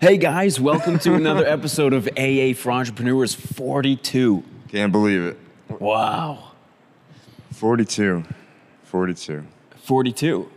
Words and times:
Hey 0.00 0.16
guys, 0.16 0.58
welcome 0.58 0.98
to 1.00 1.12
another 1.12 1.44
episode 1.46 1.92
of 1.92 2.08
AA 2.16 2.54
for 2.54 2.72
Entrepreneurs 2.72 3.34
42. 3.34 4.42
Can't 4.68 4.90
believe 4.92 5.20
it. 5.20 5.38
Wow. 5.78 6.52
42. 7.50 8.24
42. 8.84 9.44
42. 9.76 10.50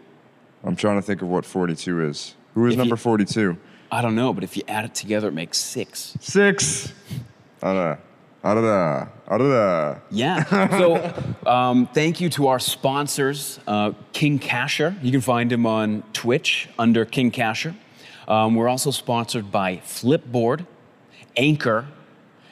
I'm 0.64 0.78
trying 0.78 0.96
to 0.96 1.02
think 1.02 1.22
of 1.22 1.28
what 1.28 1.44
42 1.44 2.06
is. 2.08 2.36
Who 2.54 2.68
is 2.68 2.76
If 2.76 2.78
number 2.78 2.96
42? 2.96 3.58
I 3.92 4.02
don't 4.02 4.16
know, 4.16 4.32
but 4.32 4.46
if 4.46 4.56
you 4.56 4.64
add 4.70 4.86
it 4.86 4.96
together, 4.96 5.28
it 5.28 5.34
makes 5.34 5.58
six. 5.58 6.16
Six. 6.22 6.94
Ada. 7.62 8.00
Ada. 8.46 9.10
Ada. 9.30 10.02
Yeah. 10.10 10.70
So, 11.44 11.50
um, 11.50 11.88
thank 11.88 12.22
you 12.22 12.30
to 12.30 12.48
our 12.48 12.60
sponsors, 12.60 13.60
uh, 13.68 13.92
King 14.14 14.40
Casher. 14.40 14.96
You 15.04 15.12
can 15.12 15.20
find 15.20 15.52
him 15.52 15.66
on 15.66 16.04
Twitch 16.14 16.70
under 16.80 17.04
King 17.04 17.30
Casher. 17.30 17.76
Um, 18.28 18.56
we're 18.56 18.70
also 18.70 18.92
sponsored 18.92 19.52
by 19.52 19.78
Flipboard, 19.78 20.66
Anchor, 21.36 21.88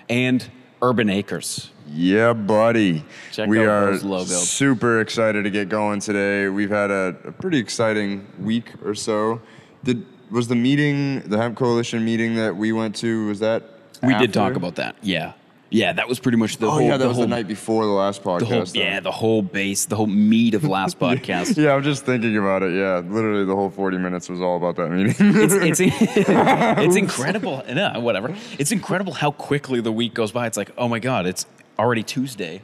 and 0.09 0.49
Urban 0.81 1.09
Acres. 1.09 1.71
Yeah, 1.87 2.33
buddy. 2.33 3.03
Check 3.31 3.49
we 3.49 3.59
out 3.59 3.67
are 3.67 3.97
super 4.25 5.01
excited 5.01 5.43
to 5.43 5.49
get 5.49 5.69
going 5.69 5.99
today. 5.99 6.47
We've 6.47 6.69
had 6.69 6.89
a, 6.89 7.15
a 7.25 7.31
pretty 7.31 7.59
exciting 7.59 8.27
week 8.39 8.71
or 8.83 8.95
so. 8.95 9.41
Did 9.83 10.05
was 10.29 10.47
the 10.47 10.55
meeting, 10.55 11.19
the 11.21 11.37
Hemp 11.37 11.57
Coalition 11.57 12.05
meeting 12.05 12.35
that 12.35 12.55
we 12.55 12.71
went 12.71 12.95
to, 12.97 13.27
was 13.27 13.39
that 13.39 13.63
We 14.01 14.13
did 14.15 14.33
talk 14.33 14.55
about 14.55 14.75
that. 14.75 14.95
Yeah. 15.01 15.33
Yeah, 15.73 15.93
that 15.93 16.09
was 16.09 16.19
pretty 16.19 16.37
much 16.37 16.57
the 16.57 16.67
Oh 16.67 16.71
whole. 16.71 16.81
yeah, 16.81 16.89
that 16.91 16.97
the 16.99 17.07
was 17.07 17.15
whole, 17.15 17.23
the 17.23 17.29
night 17.29 17.47
before 17.47 17.85
the 17.85 17.91
last 17.91 18.23
podcast. 18.23 18.39
The 18.39 18.45
whole, 18.45 18.65
yeah, 18.73 18.99
the 18.99 19.11
whole 19.11 19.41
base, 19.41 19.85
the 19.85 19.95
whole 19.95 20.05
meat 20.05 20.53
of 20.53 20.65
last 20.65 20.99
podcast. 21.05 21.55
Yeah, 21.55 21.73
I'm 21.73 21.81
just 21.81 22.05
thinking 22.05 22.37
about 22.37 22.61
it. 22.61 22.73
Yeah, 22.75 22.97
literally 22.99 23.45
the 23.45 23.55
whole 23.55 23.69
40 23.69 23.97
minutes 23.97 24.27
was 24.27 24.41
all 24.41 24.57
about 24.57 24.75
that 24.75 24.89
meeting. 24.91 25.15
it's, 25.17 25.79
it's, 25.79 25.79
it's 26.19 26.95
incredible. 26.97 27.63
Yeah, 27.67 27.97
whatever. 27.99 28.35
It's 28.59 28.73
incredible 28.73 29.13
how 29.13 29.31
quickly 29.31 29.79
the 29.79 29.93
week 29.93 30.13
goes 30.13 30.31
by. 30.33 30.45
It's 30.45 30.57
like, 30.57 30.71
oh 30.77 30.89
my 30.89 30.99
God, 30.99 31.25
it's 31.25 31.45
already 31.79 32.03
Tuesday. 32.03 32.61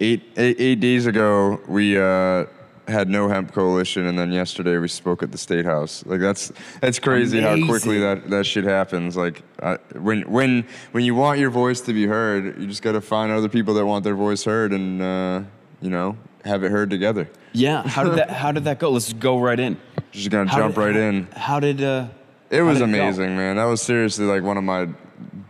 eight, 0.00 0.22
eight, 0.36 0.56
eight 0.58 0.80
days 0.80 1.06
ago, 1.06 1.60
we 1.68 1.96
uh, 1.96 2.46
had 2.90 3.08
no 3.08 3.28
hemp 3.28 3.52
coalition, 3.52 4.06
and 4.06 4.18
then 4.18 4.32
yesterday 4.32 4.76
we 4.78 4.88
spoke 4.88 5.22
at 5.22 5.32
the 5.32 5.38
state 5.38 5.64
house. 5.64 6.04
Like 6.06 6.20
that's 6.20 6.52
that's 6.80 6.98
crazy 6.98 7.40
how 7.40 7.54
quickly 7.66 7.98
that, 8.00 8.28
that 8.30 8.44
shit 8.44 8.64
happens. 8.64 9.16
Like 9.16 9.42
uh, 9.60 9.76
when 9.94 10.22
when 10.30 10.66
when 10.92 11.04
you 11.04 11.14
want 11.14 11.38
your 11.38 11.50
voice 11.50 11.80
to 11.82 11.92
be 11.92 12.06
heard, 12.06 12.60
you 12.60 12.66
just 12.66 12.82
got 12.82 12.92
to 12.92 13.00
find 13.00 13.32
other 13.32 13.48
people 13.48 13.74
that 13.74 13.86
want 13.86 14.04
their 14.04 14.14
voice 14.16 14.44
heard, 14.44 14.72
and 14.72 15.00
uh, 15.00 15.42
you 15.80 15.90
know 15.90 16.16
have 16.44 16.64
it 16.64 16.70
heard 16.70 16.90
together. 16.90 17.28
Yeah. 17.52 17.82
How 17.86 18.04
did 18.04 18.14
that? 18.16 18.30
How 18.30 18.52
did 18.52 18.64
that 18.64 18.78
go? 18.78 18.90
Let's 18.90 19.12
go 19.12 19.38
right 19.40 19.58
in. 19.58 19.76
Just 20.12 20.30
gonna 20.30 20.50
How 20.50 20.58
jump 20.58 20.74
did- 20.74 20.80
right 20.80 20.94
how- 20.94 21.00
in. 21.00 21.28
How 21.36 21.60
did? 21.60 21.82
Uh, 21.82 22.08
It 22.50 22.62
was 22.62 22.80
amazing, 22.80 23.36
man. 23.36 23.56
That 23.56 23.64
was 23.66 23.80
seriously 23.80 24.24
like 24.26 24.42
one 24.42 24.56
of 24.56 24.64
my 24.64 24.88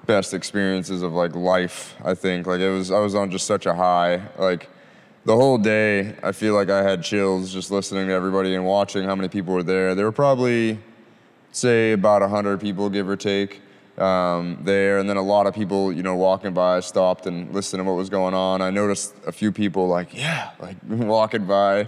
best 0.06 0.34
experiences 0.34 1.02
of 1.02 1.12
like 1.12 1.34
life. 1.34 1.94
I 2.04 2.14
think 2.14 2.46
like 2.46 2.60
it 2.60 2.70
was. 2.70 2.90
I 2.90 2.98
was 2.98 3.14
on 3.14 3.30
just 3.30 3.46
such 3.46 3.66
a 3.66 3.74
high. 3.74 4.20
Like 4.38 4.68
the 5.24 5.34
whole 5.36 5.58
day, 5.58 6.16
I 6.22 6.32
feel 6.32 6.54
like 6.54 6.70
I 6.70 6.82
had 6.82 7.02
chills 7.02 7.52
just 7.52 7.70
listening 7.70 8.06
to 8.08 8.12
everybody 8.12 8.54
and 8.54 8.64
watching 8.64 9.04
how 9.04 9.14
many 9.14 9.28
people 9.28 9.54
were 9.54 9.62
there. 9.62 9.94
There 9.94 10.04
were 10.06 10.12
probably 10.12 10.78
say 11.52 11.92
about 11.92 12.28
hundred 12.28 12.60
people, 12.60 12.88
give 12.88 13.08
or 13.08 13.16
take, 13.16 13.60
um, 13.98 14.58
there, 14.62 14.98
and 14.98 15.08
then 15.08 15.16
a 15.16 15.22
lot 15.22 15.46
of 15.46 15.54
people, 15.54 15.92
you 15.92 16.02
know, 16.02 16.16
walking 16.16 16.54
by 16.54 16.80
stopped 16.80 17.26
and 17.26 17.52
listened 17.52 17.80
to 17.80 17.84
what 17.84 17.96
was 17.96 18.08
going 18.08 18.34
on. 18.34 18.62
I 18.62 18.70
noticed 18.70 19.14
a 19.26 19.32
few 19.32 19.52
people 19.52 19.88
like, 19.88 20.14
yeah, 20.14 20.50
like 20.60 20.76
walking 20.88 21.44
by, 21.46 21.80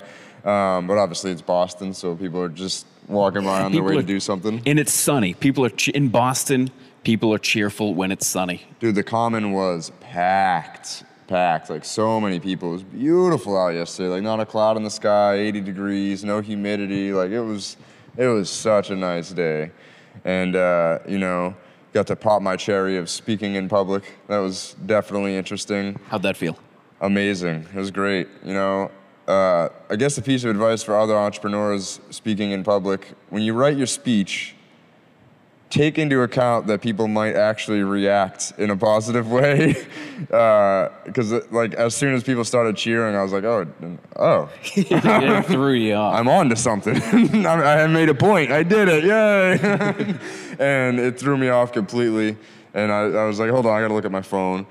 um, 0.45 0.87
but 0.87 0.99
obviously 0.99 1.31
it's 1.31 1.43
Boston, 1.43 1.95
so 1.95 2.15
people 2.17 2.41
are 2.43 2.49
just 2.49 2.87
walking 3.09 3.45
by 3.45 3.63
on 3.63 3.73
their 3.73 3.81
People 3.81 3.87
way 3.89 3.95
are- 3.99 4.01
to 4.03 4.07
do 4.07 4.21
something. 4.21 4.61
And 4.67 4.79
it's 4.79 4.93
sunny. 4.93 5.35
People 5.35 5.65
are 5.65 5.71
che- 5.71 5.93
in 5.95 6.09
Boston. 6.09 6.71
People 7.05 7.33
are 7.35 7.39
cheerful 7.39 7.95
when 7.95 8.13
it's 8.13 8.27
sunny. 8.27 8.63
Dude, 8.79 8.95
the 8.95 9.03
common 9.03 9.53
was 9.53 9.91
packed, 10.01 11.03
packed. 11.27 11.71
Like 11.71 11.85
so 11.85 12.21
many 12.21 12.39
people. 12.41 12.71
It 12.71 12.73
was 12.73 12.83
beautiful 12.83 13.57
out 13.57 13.75
yesterday. 13.75 14.09
Like 14.09 14.23
not 14.23 14.41
a 14.41 14.47
cloud 14.47 14.77
in 14.77 14.83
the 14.83 14.91
sky, 14.91 15.35
80 15.35 15.61
degrees, 15.61 16.25
no 16.25 16.41
humidity. 16.41 17.13
Like 17.13 17.31
it 17.31 17.41
was, 17.41 17.77
it 18.17 18.27
was 18.27 18.51
such 18.51 18.91
a 18.91 18.97
nice 18.97 19.31
day, 19.31 19.71
and 20.25 20.57
uh, 20.57 20.99
you 21.07 21.19
know, 21.19 21.55
got 21.93 22.07
to 22.09 22.17
pop 22.17 22.43
my 22.43 22.57
cherry 22.57 22.97
of 22.97 23.09
speaking 23.09 23.55
in 23.55 23.69
public. 23.69 24.05
That 24.29 24.39
was 24.39 24.75
definitely 24.87 25.37
interesting. 25.37 25.99
How'd 26.09 26.23
that 26.23 26.37
feel? 26.37 26.59
Amazing. 27.01 27.67
It 27.75 27.79
was 27.79 27.91
great. 27.91 28.29
You 28.45 28.55
know, 28.55 28.91
uh, 29.27 29.69
I 29.91 29.97
guess 29.97 30.19
a 30.19 30.23
piece 30.23 30.45
of 30.45 30.51
advice 30.51 30.83
for 30.83 30.97
other 30.97 31.17
entrepreneurs 31.17 32.01
speaking 32.11 32.53
in 32.53 32.65
public: 32.65 33.09
when 33.31 33.43
you 33.43 33.55
write 33.55 33.77
your 33.77 33.87
speech, 33.87 34.55
take 35.73 35.99
into 35.99 36.21
account 36.21 36.67
that 36.67 36.83
people 36.83 37.09
might 37.09 37.35
actually 37.35 37.83
react 37.83 38.53
in 38.59 38.69
a 38.71 38.77
positive 38.77 39.31
way. 39.31 39.75
Uh, 40.31 40.89
because 41.05 41.33
like 41.51 41.75
as 41.75 41.97
soon 41.97 42.15
as 42.15 42.23
people 42.23 42.45
started 42.45 42.77
cheering, 42.77 43.17
I 43.17 43.25
was 43.25 43.33
like, 43.33 43.43
oh, 43.43 43.67
oh, 44.15 44.49
it 44.77 45.47
threw 45.47 45.73
you 45.73 45.95
off. 45.95 46.15
I'm 46.17 46.29
on 46.29 46.49
to 46.51 46.55
something. 46.55 46.97
I 47.47 47.83
I 47.83 47.87
made 47.89 48.09
a 48.09 48.15
point. 48.15 48.53
I 48.53 48.63
did 48.63 48.89
it. 48.89 49.03
Yay! 49.03 50.17
and 50.61 51.01
it 51.01 51.19
threw 51.19 51.37
me 51.37 51.49
off 51.49 51.73
completely. 51.73 52.37
And 52.73 52.93
I, 52.93 53.01
I 53.01 53.25
was 53.25 53.41
like, 53.41 53.51
hold 53.51 53.67
on, 53.67 53.77
I 53.77 53.81
gotta 53.81 53.95
look 53.95 54.05
at 54.05 54.13
my 54.13 54.23
phone. 54.23 54.65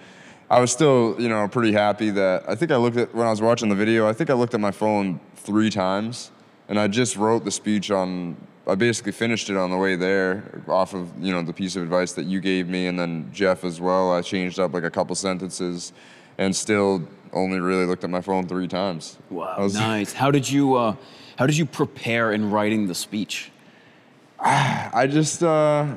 I 0.50 0.62
was 0.62 0.72
still, 0.72 1.18
you 1.20 1.28
know, 1.28 1.46
pretty 1.50 1.74
happy 1.74 2.12
that 2.12 2.46
I 2.48 2.56
think 2.56 2.72
I 2.72 2.78
looked 2.78 2.96
at 2.96 3.14
when 3.14 3.28
I 3.28 3.30
was 3.30 3.42
watching 3.42 3.68
the 3.68 3.76
video. 3.76 4.08
I 4.08 4.14
think 4.14 4.30
I 4.30 4.34
looked 4.36 4.54
at 4.54 4.62
my 4.62 4.72
phone 4.72 5.20
three 5.36 5.70
times, 5.70 6.32
and 6.70 6.80
I 6.80 6.88
just 6.88 7.18
wrote 7.18 7.44
the 7.44 7.52
speech 7.52 7.92
on. 7.92 8.38
I 8.68 8.76
basically 8.76 9.12
finished 9.12 9.50
it 9.50 9.58
on 9.58 9.72
the 9.72 9.78
way 9.78 9.96
there, 9.96 10.62
off 10.68 10.94
of 10.94 11.12
you 11.20 11.32
know 11.32 11.42
the 11.42 11.54
piece 11.54 11.76
of 11.76 11.84
advice 11.84 12.14
that 12.14 12.26
you 12.26 12.40
gave 12.40 12.68
me, 12.68 12.88
and 12.88 13.00
then 13.00 13.30
Jeff 13.34 13.64
as 13.64 13.82
well. 13.82 14.12
I 14.12 14.22
changed 14.22 14.60
up 14.60 14.74
like 14.74 14.84
a 14.84 14.92
couple 14.92 15.16
sentences, 15.16 15.94
and 16.38 16.56
still 16.56 17.08
only 17.34 17.60
really 17.60 17.86
looked 17.86 18.04
at 18.04 18.10
my 18.10 18.22
phone 18.22 18.48
three 18.48 18.68
times. 18.68 19.18
Wow, 19.30 19.56
was- 19.60 19.74
nice. 19.74 20.14
How 20.14 20.30
did 20.32 20.50
you? 20.50 20.76
Uh, 20.76 20.96
how 21.38 21.48
did 21.48 21.58
you 21.58 21.66
prepare 21.66 22.34
in 22.34 22.52
writing 22.52 22.88
the 22.88 22.96
speech? 22.96 23.52
I 24.40 25.08
just, 25.10 25.42
uh, 25.42 25.96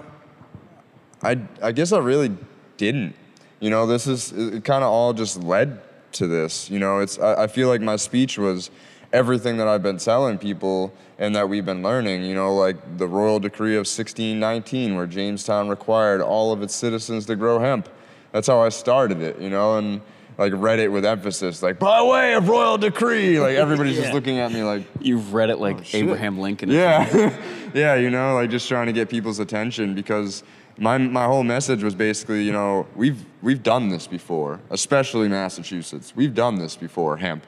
I, 1.23 1.39
I 1.63 1.73
guess 1.73 1.93
I 1.93 1.99
really 1.99 2.35
didn't. 2.77 3.15
You 3.61 3.71
know, 3.71 3.87
this 3.87 4.07
is 4.07 4.33
it 4.33 4.65
kind 4.65 4.83
of 4.83 4.91
all 4.91 5.13
just 5.13 5.43
led 5.43 5.81
to 6.13 6.27
this. 6.27 6.71
You 6.71 6.79
know, 6.79 7.01
it's 7.01 7.19
I, 7.19 7.45
I 7.45 7.47
feel 7.47 7.69
like 7.69 7.81
my 7.83 7.97
speech 7.97 8.39
was 8.39 8.71
everything 9.15 9.57
that 9.59 9.69
I've 9.69 9.83
been 9.83 9.97
telling 9.99 10.37
people 10.39 10.93
and 11.19 11.35
that 11.37 11.49
we've 11.49 11.65
been 11.65 11.83
learning. 11.83 12.25
You 12.25 12.35
know, 12.35 12.55
like 12.55 12.77
the 12.99 13.07
royal 13.07 13.39
decree 13.41 13.75
of 13.77 13.87
1619, 13.87 14.97
where 14.97 15.07
Jamestown 15.07 15.69
required 15.69 16.21
all 16.21 16.53
of 16.53 16.61
its 16.63 16.75
citizens 16.75 17.25
to 17.27 17.37
grow 17.37 17.59
hemp. 17.61 17.89
That's 18.33 18.49
how 18.49 18.61
I 18.61 18.69
started 18.71 19.23
it. 19.23 19.41
You 19.41 19.49
know, 19.51 19.79
and 19.79 20.01
like 20.37 20.53
read 20.57 20.81
it 20.81 20.89
with 20.89 21.05
emphasis, 21.07 21.63
like 21.63 21.79
by 21.79 22.03
way 22.03 22.35
of 22.35 22.49
royal 22.49 22.77
decree. 22.77 23.39
Like 23.41 23.57
everybody's 23.57 23.95
Yeah. 23.97 24.03
just 24.03 24.15
looking 24.15 24.39
at 24.41 24.51
me 24.53 24.63
like. 24.65 24.83
You've 25.01 25.33
read 25.33 25.49
it 25.51 25.59
like 25.61 25.77
Oh. 25.79 25.85
Abraham 25.99 26.39
Lincoln. 26.39 26.69
Yeah, 26.71 27.31
yeah, 27.75 27.95
you 27.95 28.11
know, 28.11 28.35
like 28.35 28.51
just 28.51 28.69
trying 28.69 28.87
to 28.87 28.93
get 28.93 29.09
people's 29.09 29.39
attention 29.39 29.95
because 29.95 30.43
my 30.77 30.99
my 30.99 31.25
whole 31.27 31.45
message 31.45 31.85
was 31.85 31.95
basically, 31.95 32.43
you 32.43 32.51
know, 32.51 32.85
we've 32.97 33.25
we've 33.43 33.63
done 33.63 33.89
this 33.91 34.09
before, 34.09 34.59
especially 34.71 35.29
Massachusetts. 35.29 36.13
We've 36.17 36.35
done 36.35 36.57
this 36.57 36.75
before, 36.75 37.17
hemp, 37.19 37.45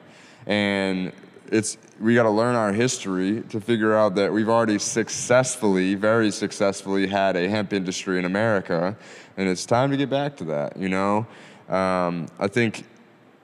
and 0.47 1.11
it's 1.53 1.79
we 2.01 2.15
got 2.15 2.25
to 2.25 2.31
learn 2.31 2.55
our 2.55 2.73
history 2.73 3.43
to 3.51 3.61
figure 3.61 3.95
out 3.95 4.15
that 4.17 4.33
we've 4.33 4.49
already 4.49 4.79
successfully, 4.79 5.95
very 5.95 6.31
successfully, 6.31 7.07
had 7.07 7.37
a 7.37 7.49
hemp 7.49 7.73
industry 7.73 8.19
in 8.19 8.25
America, 8.25 8.97
and 9.37 9.49
it's 9.49 9.67
time 9.67 9.91
to 9.91 9.97
get 9.97 10.11
back 10.11 10.37
to 10.37 10.45
that. 10.45 10.77
You 10.77 10.89
know, 10.89 11.27
um, 11.69 12.29
I 12.39 12.49
think 12.49 12.85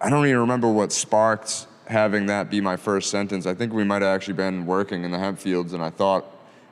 I 0.01 0.11
don't 0.11 0.27
even 0.27 0.41
remember 0.41 0.69
what 0.69 0.93
sparked 0.93 1.67
having 1.87 2.27
that 2.27 2.51
be 2.51 2.61
my 2.61 2.77
first 2.77 3.11
sentence. 3.11 3.47
I 3.47 3.55
think 3.55 3.73
we 3.73 3.85
might 3.85 4.03
have 4.03 4.15
actually 4.15 4.35
been 4.35 4.67
working 4.67 5.05
in 5.05 5.11
the 5.11 5.19
hemp 5.19 5.39
fields, 5.39 5.73
and 5.73 5.83
I 5.83 5.91
thought 5.91 6.25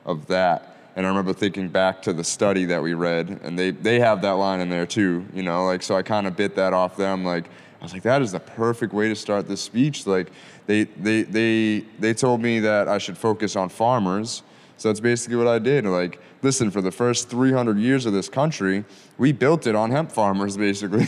of 0.05 0.27
that. 0.27 0.67
And 0.95 1.05
I 1.05 1.09
remember 1.09 1.31
thinking 1.31 1.69
back 1.69 2.01
to 2.01 2.13
the 2.13 2.23
study 2.23 2.65
that 2.65 2.83
we 2.83 2.93
read, 2.93 3.39
and 3.43 3.57
they, 3.57 3.71
they 3.71 3.99
have 3.99 4.21
that 4.23 4.31
line 4.31 4.59
in 4.59 4.69
there 4.69 4.85
too, 4.85 5.25
you 5.33 5.41
know, 5.41 5.65
like, 5.65 5.83
so 5.83 5.95
I 5.95 6.01
kind 6.01 6.27
of 6.27 6.35
bit 6.35 6.55
that 6.55 6.73
off 6.73 6.97
them. 6.97 7.23
Like, 7.23 7.45
I 7.81 7.83
was 7.83 7.93
like, 7.93 8.03
that 8.03 8.21
is 8.21 8.31
the 8.31 8.39
perfect 8.39 8.93
way 8.93 9.09
to 9.09 9.15
start 9.15 9.47
this 9.47 9.61
speech. 9.61 10.05
Like, 10.05 10.31
they, 10.67 10.83
they, 10.83 11.23
they, 11.23 11.79
they 11.97 12.13
told 12.13 12.39
me 12.39 12.59
that 12.59 12.87
I 12.87 12.99
should 12.99 13.17
focus 13.17 13.55
on 13.55 13.69
farmers. 13.69 14.43
So 14.77 14.89
that's 14.89 14.99
basically 14.99 15.35
what 15.37 15.47
I 15.47 15.57
did. 15.57 15.85
Like, 15.85 16.21
listen, 16.43 16.69
for 16.69 16.81
the 16.81 16.91
first 16.91 17.29
300 17.29 17.77
years 17.79 18.05
of 18.05 18.13
this 18.13 18.29
country, 18.29 18.85
we 19.17 19.31
built 19.31 19.65
it 19.65 19.75
on 19.75 19.89
hemp 19.89 20.11
farmers, 20.11 20.57
basically. 20.67 21.07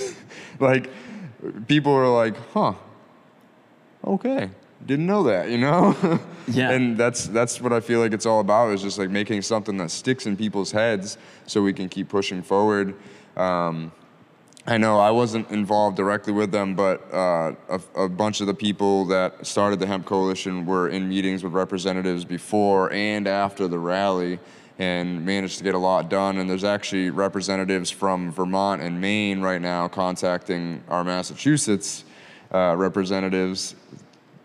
like, 0.59 0.89
people 1.67 1.93
were 1.93 2.07
like, 2.07 2.35
huh, 2.53 2.73
okay, 4.05 4.49
didn't 4.85 5.05
know 5.05 5.23
that, 5.23 5.49
you 5.49 5.57
know? 5.57 6.19
Yeah. 6.45 6.71
and 6.71 6.97
that's 6.97 7.27
that's 7.27 7.61
what 7.61 7.71
I 7.71 7.79
feel 7.79 8.01
like 8.01 8.11
it's 8.11 8.25
all 8.25 8.41
about 8.41 8.73
is 8.73 8.81
just 8.81 8.99
like 8.99 9.09
making 9.09 9.43
something 9.43 9.77
that 9.77 9.91
sticks 9.91 10.25
in 10.25 10.35
people's 10.35 10.73
heads 10.73 11.17
so 11.47 11.61
we 11.61 11.71
can 11.71 11.87
keep 11.87 12.09
pushing 12.09 12.41
forward. 12.41 12.95
Um, 13.37 13.93
I 14.65 14.77
know 14.77 14.97
I 14.97 15.11
wasn't 15.11 15.51
involved 15.51 15.97
directly 15.97 16.31
with 16.31 16.51
them, 16.51 16.73
but 16.75 17.13
uh, 17.13 17.53
a, 17.69 18.03
a 18.03 18.09
bunch 18.09 18.39
of 18.39 18.47
the 18.47 18.53
people 18.53 19.05
that 19.05 19.45
started 19.45 19.79
the 19.79 19.87
Hemp 19.87 20.05
Coalition 20.05 20.65
were 20.65 20.87
in 20.87 21.09
meetings 21.09 21.43
with 21.43 21.51
representatives 21.53 22.23
before 22.23 22.91
and 22.93 23.27
after 23.27 23.67
the 23.67 23.77
rally. 23.79 24.39
and 24.79 25.23
managed 25.25 25.59
to 25.59 25.63
get 25.63 25.75
a 25.75 25.77
lot 25.77 26.09
done. 26.09 26.37
And 26.39 26.49
there's 26.49 26.63
actually 26.63 27.09
representatives 27.11 27.91
from 27.91 28.31
Vermont 28.31 28.81
and 28.81 28.99
Maine 28.99 29.39
right 29.41 29.61
now 29.61 29.87
contacting 29.87 30.81
our 30.89 31.03
Massachusetts 31.03 32.05
uh, 32.53 32.75
representatives 32.75 33.75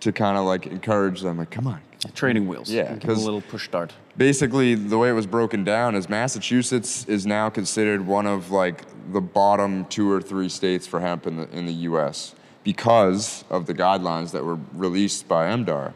to 0.01 0.13
kind 0.13 0.37
of 0.37 0.45
like 0.45 0.67
encourage 0.67 1.23
them, 1.23 1.39
like, 1.39 1.51
come 1.51 1.67
on. 1.67 1.81
Training 2.15 2.47
wheels. 2.47 2.71
Yeah, 2.71 2.95
Give 2.97 3.11
a 3.11 3.15
little 3.15 3.41
push 3.41 3.65
start. 3.65 3.93
Basically, 4.19 4.75
the 4.75 4.99
way 4.99 5.11
it 5.11 5.13
was 5.13 5.29
broken 5.29 5.63
down 5.63 5.95
is 5.95 6.09
Massachusetts 6.09 7.05
is 7.05 7.25
now 7.25 7.49
considered 7.49 8.05
one 8.05 8.27
of 8.27 8.51
like 8.51 8.83
the 9.13 9.21
bottom 9.21 9.85
two 9.85 10.11
or 10.11 10.21
three 10.21 10.49
states 10.49 10.89
for 10.89 10.99
hemp 10.99 11.29
in 11.29 11.37
the 11.37 11.49
in 11.57 11.67
the 11.67 11.73
U.S. 11.73 12.35
because 12.65 13.45
of 13.49 13.67
the 13.67 13.75
guidelines 13.75 14.33
that 14.33 14.45
were 14.45 14.59
released 14.75 15.29
by 15.29 15.47
MDAR. 15.47 15.93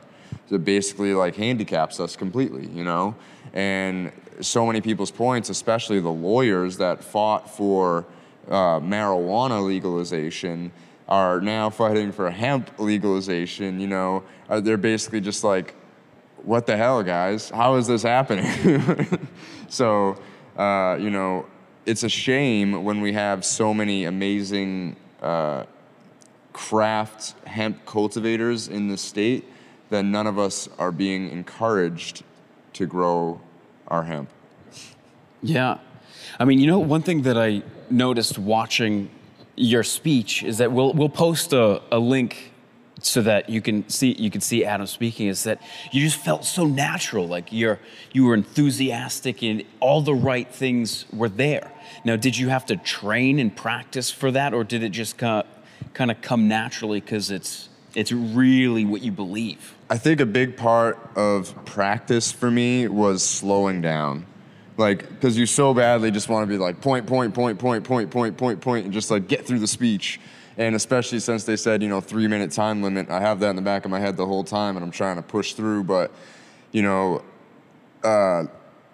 It 0.51 0.65
basically 0.65 1.15
like 1.15 1.35
handicaps 1.35 1.99
us 1.99 2.15
completely, 2.15 2.69
you 2.69 2.85
know. 2.85 3.17
And 3.55 4.13
so 4.41 4.67
many 4.67 4.81
people's 4.81 5.11
points, 5.11 5.51
especially 5.51 5.99
the 5.99 6.13
lawyers 6.13 6.77
that 6.77 7.03
fought 7.03 7.51
for 7.51 8.05
uh, 8.49 8.79
marijuana 8.79 9.67
legalization, 9.67 10.71
are 11.09 11.41
now 11.41 11.71
fighting 11.71 12.13
for 12.13 12.31
hemp 12.31 12.71
legalization. 12.79 13.81
You 13.81 13.89
know, 13.89 14.23
uh, 14.49 14.61
they're 14.61 14.77
basically 14.77 15.21
just 15.21 15.43
like 15.43 15.75
what 16.45 16.67
the 16.67 16.77
hell, 16.77 17.03
guys? 17.03 17.51
How 17.51 17.77
is 17.77 17.87
this 17.87 18.03
happening? 18.03 18.47
so, 19.69 20.17
uh, 20.57 20.97
you 21.01 21.11
know, 21.11 21.47
it's 21.87 22.03
a 22.03 22.09
shame 22.09 22.85
when 22.85 23.01
we 23.01 23.13
have 23.13 23.45
so 23.45 23.73
many 23.73 24.05
amazing 24.05 24.97
uh, 25.21 25.65
craft 26.53 27.35
hemp 27.47 27.85
cultivators 27.87 28.69
in 28.69 28.89
the 28.89 28.97
state 28.97 29.45
that 29.91 30.05
none 30.05 30.27
of 30.27 30.39
us 30.39 30.69
are 30.79 30.93
being 30.93 31.31
encouraged 31.31 32.23
to 32.73 32.87
grow 32.87 33.41
our 33.89 34.05
hemp. 34.05 34.31
Yeah. 35.43 35.79
I 36.39 36.45
mean, 36.45 36.59
you 36.59 36.67
know, 36.67 36.79
one 36.79 37.03
thing 37.03 37.23
that 37.23 37.37
I 37.37 37.63
noticed 37.91 38.39
watching 38.39 39.11
your 39.57 39.83
speech 39.83 40.43
is 40.43 40.59
that 40.59 40.73
we'll, 40.73 40.93
we'll 40.93 41.09
post 41.09 41.53
a, 41.53 41.83
a 41.91 41.99
link 41.99 42.52
so 43.03 43.21
that 43.23 43.51
you 43.51 43.61
can 43.61 43.89
see 43.89 44.13
you 44.13 44.31
can 44.31 44.41
see 44.41 44.65
Adam 44.65 44.87
speaking 44.87 45.27
is 45.27 45.43
that 45.45 45.61
you 45.91 46.01
just 46.01 46.17
felt 46.17 46.45
so 46.45 46.65
natural 46.65 47.27
like 47.27 47.53
you're 47.53 47.79
you 48.13 48.25
were 48.25 48.35
enthusiastic 48.35 49.43
and 49.43 49.65
all 49.81 50.01
the 50.01 50.15
right 50.15 50.49
things 50.49 51.05
were 51.13 51.29
there. 51.29 51.71
Now, 52.05 52.17
did 52.17 52.39
you 52.39 52.49
have 52.49 52.67
to 52.67 52.77
train 52.77 53.39
and 53.39 53.55
practice 53.55 54.11
for 54.11 54.31
that 54.31 54.55
or 54.55 54.65
did 54.65 54.83
it 54.83 54.91
just 54.91 55.19
kind 55.19 55.45
of, 55.45 55.95
kind 55.95 56.11
of 56.11 56.21
come 56.23 56.49
naturally 56.49 57.01
cuz 57.01 57.31
it's 57.31 57.69
it's 57.95 58.13
really 58.13 58.85
what 58.85 59.03
you 59.03 59.13
believe? 59.13 59.75
I 59.91 59.99
think 59.99 60.21
a 60.21 60.27
big 60.27 60.57
part 60.57 60.99
of 61.17 61.55
practice 61.67 62.33
for 62.33 62.51
me 62.51 62.89
was 62.89 63.23
slowing 63.23 63.83
down. 63.83 64.27
Like, 64.79 65.07
because 65.07 65.37
you 65.37 65.45
so 65.45 65.75
badly 65.75 66.11
just 66.11 66.31
want 66.31 66.45
to 66.45 66.47
be 66.47 66.57
like 66.57 66.81
point, 66.81 67.07
point, 67.07 67.35
point, 67.35 67.59
point, 67.59 67.85
point, 67.85 68.11
point, 68.11 68.37
point, 68.39 68.61
point, 68.61 68.85
and 68.85 68.95
just 68.95 69.11
like 69.11 69.29
get 69.29 69.45
through 69.47 69.59
the 69.59 69.67
speech. 69.67 70.19
And 70.59 70.75
especially 70.75 71.21
since 71.21 71.45
they 71.45 71.57
said, 71.57 71.83
you 71.83 71.89
know, 71.89 72.01
three 72.01 72.27
minute 72.27 72.51
time 72.51 72.83
limit, 72.83 73.09
I 73.11 73.21
have 73.21 73.41
that 73.41 73.51
in 73.51 73.57
the 73.57 73.63
back 73.63 73.85
of 73.85 73.91
my 73.91 74.01
head 74.01 74.17
the 74.17 74.27
whole 74.27 74.45
time 74.45 74.77
and 74.77 74.85
I'm 74.85 74.91
trying 74.91 75.17
to 75.17 75.23
push 75.23 75.55
through. 75.55 75.85
But, 75.85 76.11
you 76.73 76.83
know, 76.83 77.23
uh, 78.05 78.45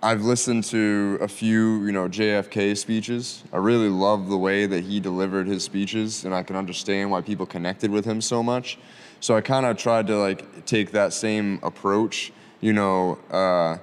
I've 0.01 0.23
listened 0.23 0.63
to 0.65 1.19
a 1.21 1.27
few, 1.27 1.85
you 1.85 1.91
know, 1.91 2.09
JFK 2.09 2.77
speeches. 2.77 3.43
I 3.53 3.57
really 3.57 3.89
love 3.89 4.29
the 4.29 4.37
way 4.37 4.65
that 4.67 4.85
he 4.85 5.01
delivered 5.01 5.49
his 5.49 5.65
speeches, 5.65 6.25
and 6.25 6.33
I 6.33 6.45
can 6.45 6.55
understand 6.55 7.11
why 7.11 7.21
people 7.21 7.47
connected 7.47 7.91
with 7.91 8.05
him 8.05 8.21
so 8.21 8.41
much. 8.41 8.79
So 9.19 9.35
I 9.35 9.41
kind 9.41 9.67
of 9.67 9.77
tried 9.77 10.07
to 10.07 10.17
like 10.17 10.65
take 10.67 10.93
that 10.93 11.13
same 11.13 11.59
approach, 11.65 12.33
you 12.61 12.73
know, 12.73 13.19
uh, 13.33 13.79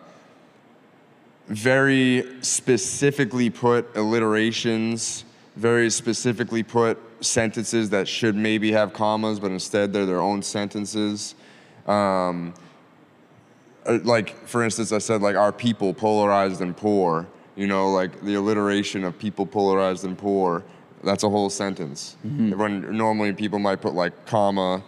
very 1.48 2.26
specifically 2.42 3.50
put 3.50 3.94
alliterations, 3.96 5.26
very 5.58 5.90
specifically 5.90 6.64
put 6.64 6.98
sentences 7.22 7.90
that 7.92 8.08
should 8.08 8.36
maybe 8.36 8.72
have 8.72 8.94
commas, 8.94 9.40
but 9.40 9.52
instead 9.52 9.94
they're 9.94 10.06
their 10.06 10.22
own 10.22 10.42
sentences. 10.42 11.36
Um, 11.88 12.54
uh, 13.86 14.00
like 14.04 14.36
for 14.48 14.64
instance, 14.64 14.92
I 14.92 14.98
said 14.98 15.22
like 15.22 15.36
our 15.36 15.52
people 15.52 15.94
polarized 15.94 16.62
and 16.62 16.76
poor. 16.76 17.28
You 17.56 17.68
know, 17.68 17.90
like 17.92 18.22
the 18.22 18.36
alliteration 18.36 19.04
of 19.04 19.18
people 19.18 19.46
polarized 19.46 20.04
and 20.04 20.18
poor. 20.18 20.64
That's 21.04 21.24
a 21.24 21.30
whole 21.30 21.50
sentence. 21.50 22.18
When 22.58 22.98
normally 22.98 23.32
people 23.34 23.60
might 23.60 23.80
put 23.80 23.94
like 23.94 24.26
comma, 24.26 24.84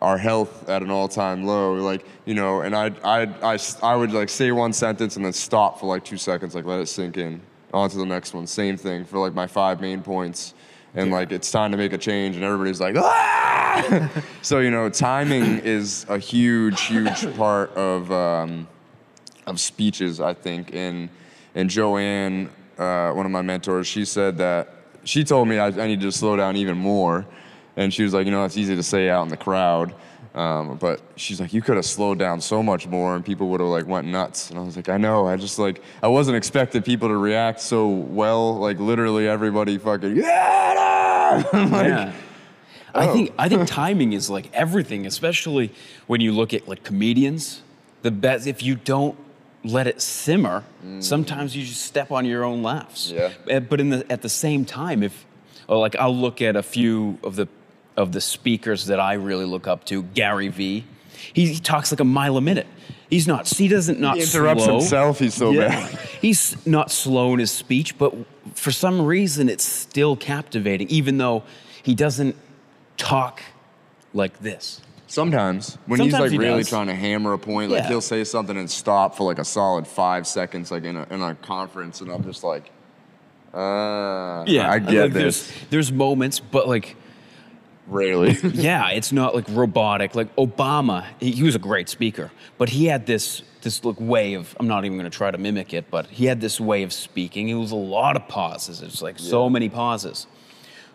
our 0.00 0.18
health 0.18 0.68
at 0.68 0.82
an 0.82 0.90
all-time 0.90 1.44
low. 1.44 1.74
Like 1.74 2.04
you 2.26 2.34
know, 2.34 2.60
and 2.60 2.76
I 2.76 2.92
I 3.02 3.54
I 3.54 3.58
I 3.82 3.96
would 3.96 4.12
like 4.12 4.28
say 4.28 4.52
one 4.52 4.72
sentence 4.72 5.16
and 5.16 5.24
then 5.24 5.32
stop 5.32 5.80
for 5.80 5.86
like 5.86 6.04
two 6.04 6.18
seconds, 6.18 6.54
like 6.54 6.66
let 6.66 6.80
it 6.80 6.86
sink 6.86 7.16
in. 7.16 7.40
On 7.72 7.90
to 7.90 7.96
the 7.96 8.06
next 8.06 8.34
one. 8.34 8.46
Same 8.46 8.76
thing 8.76 9.04
for 9.04 9.18
like 9.18 9.34
my 9.34 9.48
five 9.48 9.80
main 9.80 10.00
points. 10.02 10.54
And 10.94 11.10
like 11.10 11.32
it's 11.32 11.50
time 11.50 11.72
to 11.72 11.76
make 11.76 11.92
a 11.92 11.98
change, 11.98 12.36
and 12.36 12.44
everybody's 12.44 12.80
like, 12.80 12.96
ah! 12.96 14.10
so 14.42 14.60
you 14.60 14.70
know, 14.70 14.88
timing 14.88 15.58
is 15.64 16.06
a 16.08 16.18
huge, 16.18 16.80
huge 16.82 17.36
part 17.36 17.70
of 17.70 18.10
um, 18.12 18.68
of 19.46 19.58
speeches, 19.60 20.20
I 20.20 20.34
think. 20.34 20.74
And 20.74 21.08
and 21.54 21.68
Joanne, 21.68 22.50
uh, 22.78 23.10
one 23.12 23.26
of 23.26 23.32
my 23.32 23.42
mentors, 23.42 23.86
she 23.86 24.04
said 24.04 24.38
that 24.38 24.68
she 25.04 25.24
told 25.24 25.48
me 25.48 25.58
I, 25.58 25.66
I 25.66 25.86
need 25.86 26.00
to 26.00 26.12
slow 26.12 26.36
down 26.36 26.56
even 26.56 26.76
more. 26.76 27.26
And 27.76 27.92
she 27.92 28.04
was 28.04 28.14
like, 28.14 28.24
you 28.26 28.32
know, 28.32 28.44
it's 28.44 28.56
easy 28.56 28.76
to 28.76 28.82
say 28.82 29.08
out 29.10 29.22
in 29.24 29.28
the 29.28 29.36
crowd, 29.36 29.94
um, 30.34 30.76
but 30.78 31.00
she's 31.14 31.40
like, 31.40 31.52
you 31.52 31.62
could 31.62 31.76
have 31.76 31.84
slowed 31.84 32.18
down 32.18 32.40
so 32.40 32.62
much 32.62 32.88
more, 32.88 33.14
and 33.14 33.24
people 33.24 33.48
would 33.50 33.60
have 33.60 33.68
like 33.68 33.86
went 33.86 34.08
nuts. 34.08 34.50
And 34.50 34.58
I 34.58 34.62
was 34.62 34.74
like, 34.74 34.88
I 34.88 34.96
know. 34.96 35.26
I 35.26 35.36
just 35.36 35.58
like 35.58 35.82
I 36.02 36.08
wasn't 36.08 36.36
expecting 36.36 36.82
people 36.82 37.08
to 37.08 37.16
react 37.16 37.60
so 37.60 37.88
well. 37.88 38.56
Like 38.56 38.80
literally 38.80 39.28
everybody 39.28 39.78
fucking 39.78 40.16
yeah. 40.16 41.42
Like, 41.52 41.86
yeah. 41.86 42.12
I 42.94 43.08
oh. 43.08 43.12
think 43.12 43.32
I 43.38 43.48
think 43.48 43.66
timing 43.68 44.12
is 44.12 44.28
like 44.28 44.50
everything, 44.52 45.06
especially 45.06 45.72
when 46.06 46.20
you 46.20 46.32
look 46.32 46.52
at 46.52 46.66
like 46.66 46.82
comedians. 46.82 47.62
The 48.02 48.10
best 48.10 48.46
if 48.46 48.62
you 48.62 48.74
don't 48.74 49.16
let 49.64 49.86
it 49.86 50.02
simmer, 50.02 50.62
sometimes 51.00 51.56
you 51.56 51.64
just 51.64 51.82
step 51.82 52.10
on 52.10 52.24
your 52.26 52.44
own 52.44 52.62
laughs. 52.62 53.10
Yeah. 53.10 53.32
Uh, 53.50 53.60
But 53.60 53.80
in 53.80 53.90
the 53.90 54.12
at 54.12 54.22
the 54.22 54.28
same 54.28 54.64
time, 54.64 55.02
if 55.02 55.24
like 55.68 55.96
I'll 55.96 56.14
look 56.14 56.42
at 56.42 56.56
a 56.56 56.62
few 56.62 57.18
of 57.22 57.36
the 57.36 57.48
of 57.96 58.12
the 58.12 58.20
speakers 58.20 58.86
that 58.86 59.00
I 59.00 59.14
really 59.14 59.44
look 59.44 59.66
up 59.66 59.84
to, 59.86 60.02
Gary 60.02 60.48
Vee. 60.48 60.84
He, 61.32 61.46
he 61.54 61.58
talks 61.60 61.90
like 61.92 62.00
a 62.00 62.04
mile 62.04 62.36
a 62.36 62.40
minute. 62.40 62.66
He's 63.08 63.26
not. 63.28 63.48
He 63.48 63.68
doesn't 63.68 64.00
not 64.00 64.16
He 64.16 64.22
interrupts 64.22 64.64
slow. 64.64 64.78
himself. 64.80 65.18
He's 65.20 65.34
so 65.34 65.50
Yeah. 65.52 65.68
bad. 65.68 65.98
He's 66.20 66.66
not 66.66 66.90
slow 66.90 67.32
in 67.34 67.38
his 67.38 67.50
speech, 67.50 67.96
but 67.98 68.14
for 68.54 68.72
some 68.72 69.02
reason 69.02 69.48
it's 69.48 69.64
still 69.64 70.16
captivating, 70.16 70.88
even 70.88 71.18
though 71.18 71.44
he 71.82 71.94
doesn't 71.94 72.34
talk 72.96 73.42
like 74.14 74.38
this. 74.40 74.80
Sometimes 75.06 75.76
when 75.86 76.00
he's 76.00 76.12
like 76.14 76.32
he 76.32 76.38
really 76.38 76.62
does. 76.62 76.70
trying 76.70 76.86
to 76.88 76.94
hammer 76.94 77.34
a 77.34 77.38
point, 77.38 77.70
like 77.70 77.82
Yeah. 77.84 77.88
he'll 77.88 78.00
say 78.00 78.24
something 78.24 78.56
and 78.56 78.68
stop 78.70 79.16
for 79.16 79.24
like 79.24 79.38
a 79.38 79.44
solid 79.44 79.86
five 79.86 80.26
seconds, 80.26 80.70
like 80.72 80.82
in 80.84 80.96
a 80.96 81.06
in 81.10 81.22
a 81.22 81.34
conference, 81.36 82.00
and 82.00 82.10
I'm 82.10 82.24
just 82.24 82.42
like, 82.42 82.70
uh, 83.52 84.42
I 84.42 84.44
get 84.46 85.02
like 85.02 85.12
this. 85.12 85.46
There's, 85.46 85.52
there's 85.70 85.92
moments, 85.92 86.40
but 86.40 86.66
like, 86.66 86.96
Rarely. 87.94 88.36
yeah, 88.52 88.90
it's 88.90 89.12
not 89.12 89.34
like 89.34 89.44
robotic. 89.48 90.14
Like 90.14 90.34
Obama, 90.36 91.06
he, 91.20 91.30
he 91.30 91.42
was 91.44 91.54
a 91.54 91.58
great 91.60 91.88
speaker, 91.88 92.30
but 92.58 92.68
he 92.70 92.86
had 92.86 93.06
this 93.06 93.42
this 93.62 93.84
like 93.84 94.00
way 94.00 94.34
of. 94.34 94.54
I'm 94.58 94.66
not 94.66 94.84
even 94.84 94.98
going 94.98 95.10
to 95.10 95.16
try 95.16 95.30
to 95.30 95.38
mimic 95.38 95.72
it, 95.72 95.90
but 95.90 96.06
he 96.08 96.26
had 96.26 96.40
this 96.40 96.60
way 96.60 96.82
of 96.82 96.92
speaking. 96.92 97.48
It 97.48 97.54
was 97.54 97.70
a 97.70 97.76
lot 97.76 98.16
of 98.16 98.26
pauses. 98.28 98.82
It's 98.82 99.00
like 99.00 99.18
so 99.18 99.48
many 99.48 99.68
pauses. 99.68 100.26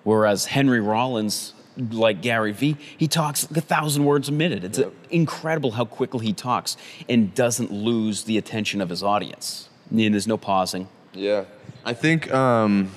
Whereas 0.03 0.45
Henry 0.45 0.79
Rollins, 0.81 1.53
like 1.77 2.21
Gary 2.21 2.51
Vee, 2.51 2.77
he 2.97 3.07
talks 3.07 3.49
like 3.49 3.57
a 3.57 3.61
thousand 3.65 4.05
words 4.05 4.27
a 4.29 4.31
minute. 4.31 4.63
It's 4.63 4.79
Yep. 4.79 4.93
incredible 5.09 5.71
how 5.71 5.85
quickly 5.85 6.25
he 6.27 6.33
talks 6.33 6.77
and 7.07 7.33
doesn't 7.33 7.71
lose 7.71 8.23
the 8.23 8.37
attention 8.37 8.81
of 8.81 8.89
his 8.89 9.03
audience. 9.03 9.69
And 9.89 9.99
there's 10.13 10.27
no 10.27 10.37
pausing. 10.37 10.87
Yeah, 11.13 11.45
I 11.85 11.93
think 11.93 12.31
um, 12.33 12.91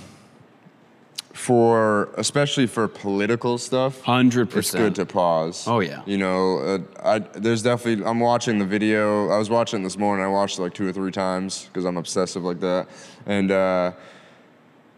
for 1.33 2.11
especially 2.17 2.67
for 2.67 2.89
political 2.89 3.59
stuff, 3.59 4.03
100%. 4.03 4.57
it's 4.57 4.71
good 4.73 4.95
to 4.97 5.07
pause. 5.07 5.67
Oh, 5.67 5.81
yeah. 5.81 6.03
You 6.07 6.19
know, 6.19 6.59
uh, 6.59 6.79
I 7.03 7.19
there's 7.19 7.63
definitely. 7.63 8.05
I'm 8.05 8.21
watching 8.21 8.59
the 8.59 8.67
video. 8.67 9.31
I 9.31 9.39
was 9.39 9.51
watching 9.51 9.83
this 9.83 9.97
morning. 9.97 10.25
I 10.25 10.29
watched 10.29 10.59
it 10.59 10.63
like 10.63 10.75
two 10.75 10.87
or 10.87 10.93
three 10.93 11.13
times 11.13 11.67
because 11.67 11.85
I'm 11.85 11.97
obsessive 11.97 12.43
like 12.45 12.61
that, 12.61 12.89
and. 13.27 13.51
Uh, 13.51 13.93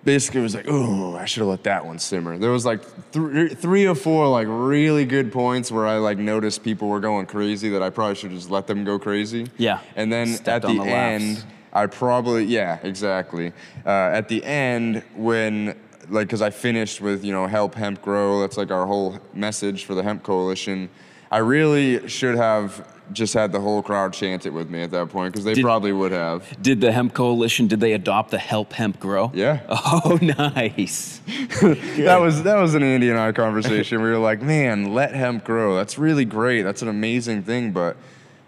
Basically, 0.04 0.40
it 0.40 0.42
was 0.42 0.54
like, 0.54 0.66
oh, 0.68 1.16
I 1.16 1.24
should 1.24 1.40
have 1.40 1.48
let 1.48 1.64
that 1.64 1.86
one 1.86 1.98
simmer. 1.98 2.36
There 2.36 2.50
was 2.50 2.66
like 2.66 2.82
th- 3.12 3.52
three 3.52 3.86
or 3.86 3.94
four 3.94 4.28
like 4.28 4.46
really 4.50 5.06
good 5.06 5.32
points 5.32 5.72
where 5.72 5.86
I 5.86 5.96
like 5.96 6.18
noticed 6.18 6.62
people 6.62 6.88
were 6.88 7.00
going 7.00 7.24
crazy 7.24 7.70
that 7.70 7.82
I 7.82 7.88
probably 7.88 8.14
should 8.14 8.32
just 8.32 8.50
let 8.50 8.66
them 8.66 8.84
go 8.84 8.98
crazy. 8.98 9.46
Yeah. 9.56 9.80
And 9.96 10.12
then 10.12 10.34
Stepped 10.34 10.66
at 10.66 10.68
the, 10.68 10.74
the 10.74 10.84
end, 10.84 11.42
I 11.72 11.86
probably 11.86 12.44
yeah 12.44 12.80
exactly. 12.82 13.52
Uh, 13.86 13.88
at 13.88 14.28
the 14.28 14.44
end 14.44 15.02
when 15.16 15.74
like 16.10 16.26
because 16.26 16.42
I 16.42 16.50
finished 16.50 17.00
with 17.00 17.24
you 17.24 17.32
know 17.32 17.46
help 17.46 17.74
hemp 17.74 18.02
grow. 18.02 18.40
That's 18.40 18.56
like 18.56 18.70
our 18.70 18.86
whole 18.86 19.18
message 19.32 19.84
for 19.84 19.94
the 19.94 20.02
hemp 20.02 20.22
coalition. 20.22 20.88
I 21.30 21.38
really 21.38 22.06
should 22.08 22.36
have 22.36 22.86
just 23.12 23.34
had 23.34 23.52
the 23.52 23.60
whole 23.60 23.82
crowd 23.82 24.14
chant 24.14 24.46
it 24.46 24.50
with 24.50 24.70
me 24.70 24.80
at 24.82 24.90
that 24.92 25.10
point 25.10 25.32
because 25.32 25.44
they 25.44 25.52
Did- 25.54 25.62
probably 25.64 25.92
would 25.92 26.12
have. 26.12 26.46
Did 26.62 26.80
the 26.80 26.90
hemp 26.92 27.12
coalition? 27.12 27.66
Did 27.66 27.80
they 27.80 27.92
adopt 27.92 28.30
the 28.30 28.38
help 28.38 28.72
hemp 28.72 28.98
grow? 28.98 29.30
Yeah. 29.34 29.60
Oh, 29.68 30.18
nice. 30.54 31.20
That 31.60 32.18
was 32.20 32.42
that 32.44 32.56
was 32.56 32.74
an 32.74 32.82
Andy 32.82 33.10
and 33.10 33.18
I 33.18 33.32
conversation. 33.32 34.02
we 34.02 34.10
were 34.10 34.18
like, 34.18 34.42
man, 34.42 34.94
let 34.94 35.14
hemp 35.14 35.44
grow. 35.44 35.74
That's 35.74 35.98
really 35.98 36.24
great. 36.24 36.62
That's 36.62 36.82
an 36.82 36.88
amazing 36.88 37.42
thing, 37.44 37.72
but 37.72 37.96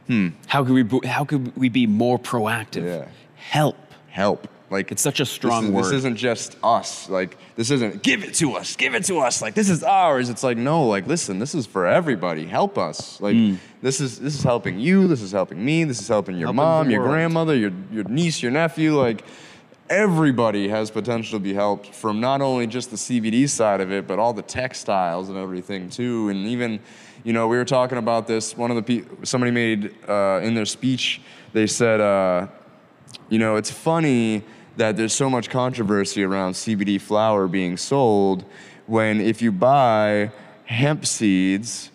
hmm, 0.06 0.28
How 0.46 0.64
could 0.64 0.72
we? 0.75 0.82
be- 0.82 1.06
How 1.06 1.25
could 1.25 1.56
we 1.56 1.68
be 1.68 1.86
more 1.86 2.18
proactive? 2.18 2.84
Yeah. 2.86 3.08
Help. 3.36 3.76
help. 4.08 4.48
Like 4.68 4.90
It's 4.90 5.02
such 5.02 5.20
a 5.20 5.23
this 5.23 5.30
strong 5.30 5.66
is- 5.66 5.70
word. 5.70 5.85
This 5.85 5.92
isn't 5.92 6.16
just 6.16 6.56
us. 6.62 7.08
Like 7.08 7.37
this 7.54 7.70
isn't 7.70 8.02
give 8.02 8.25
it 8.25 8.35
to 8.35 8.54
us, 8.54 8.75
give 8.76 8.94
it 8.94 9.04
to 9.04 9.20
us. 9.20 9.40
Like 9.40 9.54
this 9.54 9.68
is 9.70 9.85
ours. 9.85 10.28
It's 10.28 10.42
like 10.42 10.56
no. 10.58 10.87
Like 10.87 11.06
listen, 11.06 11.38
this 11.38 11.54
is 11.54 11.66
for 11.66 11.87
everybody. 11.87 12.44
Help 12.46 12.76
us. 12.76 13.20
Like 13.20 13.37
Hmm. 13.37 13.54
this 13.80 14.00
is 14.00 14.18
this 14.18 14.35
is 14.35 14.42
helping 14.42 14.80
you. 14.80 15.06
This 15.06 15.23
is 15.23 15.30
helping 15.30 15.64
me. 15.64 15.85
This 15.85 16.00
is 16.00 16.08
helping 16.08 16.37
your 16.37 16.46
Helping 16.49 16.56
mom, 16.56 16.90
your 16.90 17.04
grandmother, 17.04 17.54
your 17.56 17.70
your 17.92 18.04
niece, 18.04 18.42
your 18.42 18.50
nephew. 18.50 18.99
Like 18.99 19.23
everybody 19.88 20.68
has 20.68 20.90
potential 20.90 21.38
to 21.38 21.42
be 21.42 21.54
helped 21.54 21.94
from 21.94 22.20
not 22.20 22.40
only 22.40 22.66
just 22.66 22.90
the 22.90 22.96
CBD 22.96 23.49
side 23.49 23.80
of 23.80 23.92
it, 23.92 24.06
but 24.06 24.18
all 24.18 24.32
the 24.32 24.42
textiles 24.42 25.28
and 25.28 25.38
everything 25.38 25.88
too. 25.88 26.28
And 26.28 26.46
even, 26.49 26.80
you 27.23 27.32
know, 27.32 27.46
we 27.46 27.56
were 27.56 27.64
talking 27.64 27.99
about 27.99 28.26
this. 28.26 28.56
One 28.56 28.70
of 28.70 28.76
the 28.76 28.82
people, 28.82 29.18
somebody 29.25 29.52
made 29.52 29.94
uh, 30.08 30.40
in 30.42 30.54
their 30.54 30.64
speech, 30.64 31.20
they 31.52 31.68
said, 31.68 32.00
uh, 32.00 32.49
you 33.28 33.38
know, 33.38 33.54
it's 33.54 33.70
funny 33.70 34.42
that 34.76 34.97
there's 34.97 35.12
so 35.14 35.28
much 35.30 35.50
controversy 35.50 36.23
around 36.23 36.52
CBD 36.52 37.00
flower 37.00 37.49
being 37.49 37.76
sold 37.76 38.45
when 38.87 39.21
if 39.21 39.42
you 39.42 39.50
buy 39.50 40.30
hemp 40.66 41.06
seeds, 41.06 41.90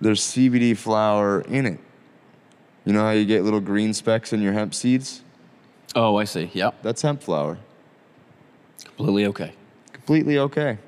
there's 0.00 0.20
CBD 0.20 0.76
flower 0.76 1.40
in 1.42 1.66
it. 1.66 1.80
You 2.84 2.92
know 2.92 3.00
how 3.04 3.10
you 3.12 3.24
get 3.24 3.42
little 3.42 3.60
green 3.60 3.94
specks 3.94 4.32
in 4.32 4.42
your 4.42 4.52
hemp 4.52 4.74
seeds? 4.74 5.22
Oh, 5.94 6.16
I 6.16 6.24
see. 6.24 6.50
Yep. 6.52 6.82
That's 6.82 7.02
hemp 7.02 7.22
flower. 7.22 7.58
Completely 8.84 9.26
okay. 9.26 9.52
Completely 9.92 10.38
okay. 10.38 10.78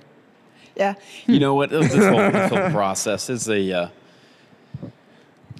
Yeah. 0.77 0.95
You 1.27 1.41
know 1.41 1.55
what? 1.55 1.71
This 1.71 1.93
whole, 1.93 2.17
this 2.31 2.51
whole 2.51 2.71
process 2.71 3.31
is 3.31 3.49
a 3.49 3.73
uh, 3.73 3.89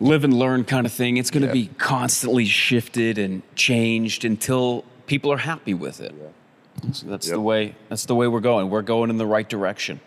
live 0.01 0.23
and 0.25 0.33
learn 0.39 0.65
kind 0.65 0.87
of 0.87 0.93
thing. 0.93 1.17
It's 1.17 1.31
going 1.31 1.43
to 1.43 1.49
Yeah. 1.49 1.53
be 1.67 1.71
constantly 1.79 2.45
shifted 2.45 3.19
and 3.19 3.43
changed 3.57 4.25
until 4.25 4.85
people 5.09 5.33
are 5.33 5.39
happy 5.39 5.75
with 5.75 6.01
it. 6.01 6.15
So 6.93 7.07
that's 7.09 7.29
the 7.29 7.41
way. 7.41 7.75
That's 7.89 8.05
the 8.07 8.15
way 8.15 8.29
we're 8.29 8.39
going. 8.41 8.71
We're 8.71 8.83
going 8.83 9.11
in 9.11 9.17
the 9.19 9.27
right 9.27 9.49
direction. 9.49 10.01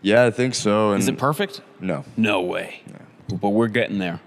Yeah, 0.00 0.24
I 0.24 0.30
think 0.30 0.54
so. 0.54 0.92
And 0.92 1.00
Is 1.02 1.08
it 1.08 1.18
perfect? 1.18 1.60
no. 1.80 2.04
No 2.16 2.40
way. 2.40 2.80
But 3.28 3.50
we're 3.50 3.68
getting 3.68 3.98
there. 3.98 4.20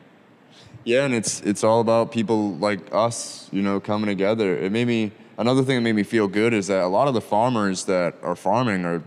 Yeah, 0.84 1.06
and 1.06 1.14
it's 1.14 1.42
it's 1.42 1.64
all 1.64 1.80
about 1.82 2.12
people 2.12 2.56
like 2.58 2.80
us, 2.92 3.50
you 3.52 3.62
know, 3.64 3.80
coming 3.80 4.08
together. 4.08 4.56
It 4.58 4.72
made 4.72 4.86
me 4.88 5.12
another 5.38 5.64
thing 5.64 5.76
that 5.78 5.82
made 5.82 5.96
me 5.96 6.04
feel 6.04 6.28
good 6.28 6.54
is 6.54 6.68
that 6.68 6.82
a 6.84 6.88
lot 6.88 7.08
of 7.08 7.14
the 7.16 7.22
farmers 7.22 7.86
that 7.86 8.16
are 8.22 8.36
farming 8.36 8.86
are 8.86 9.02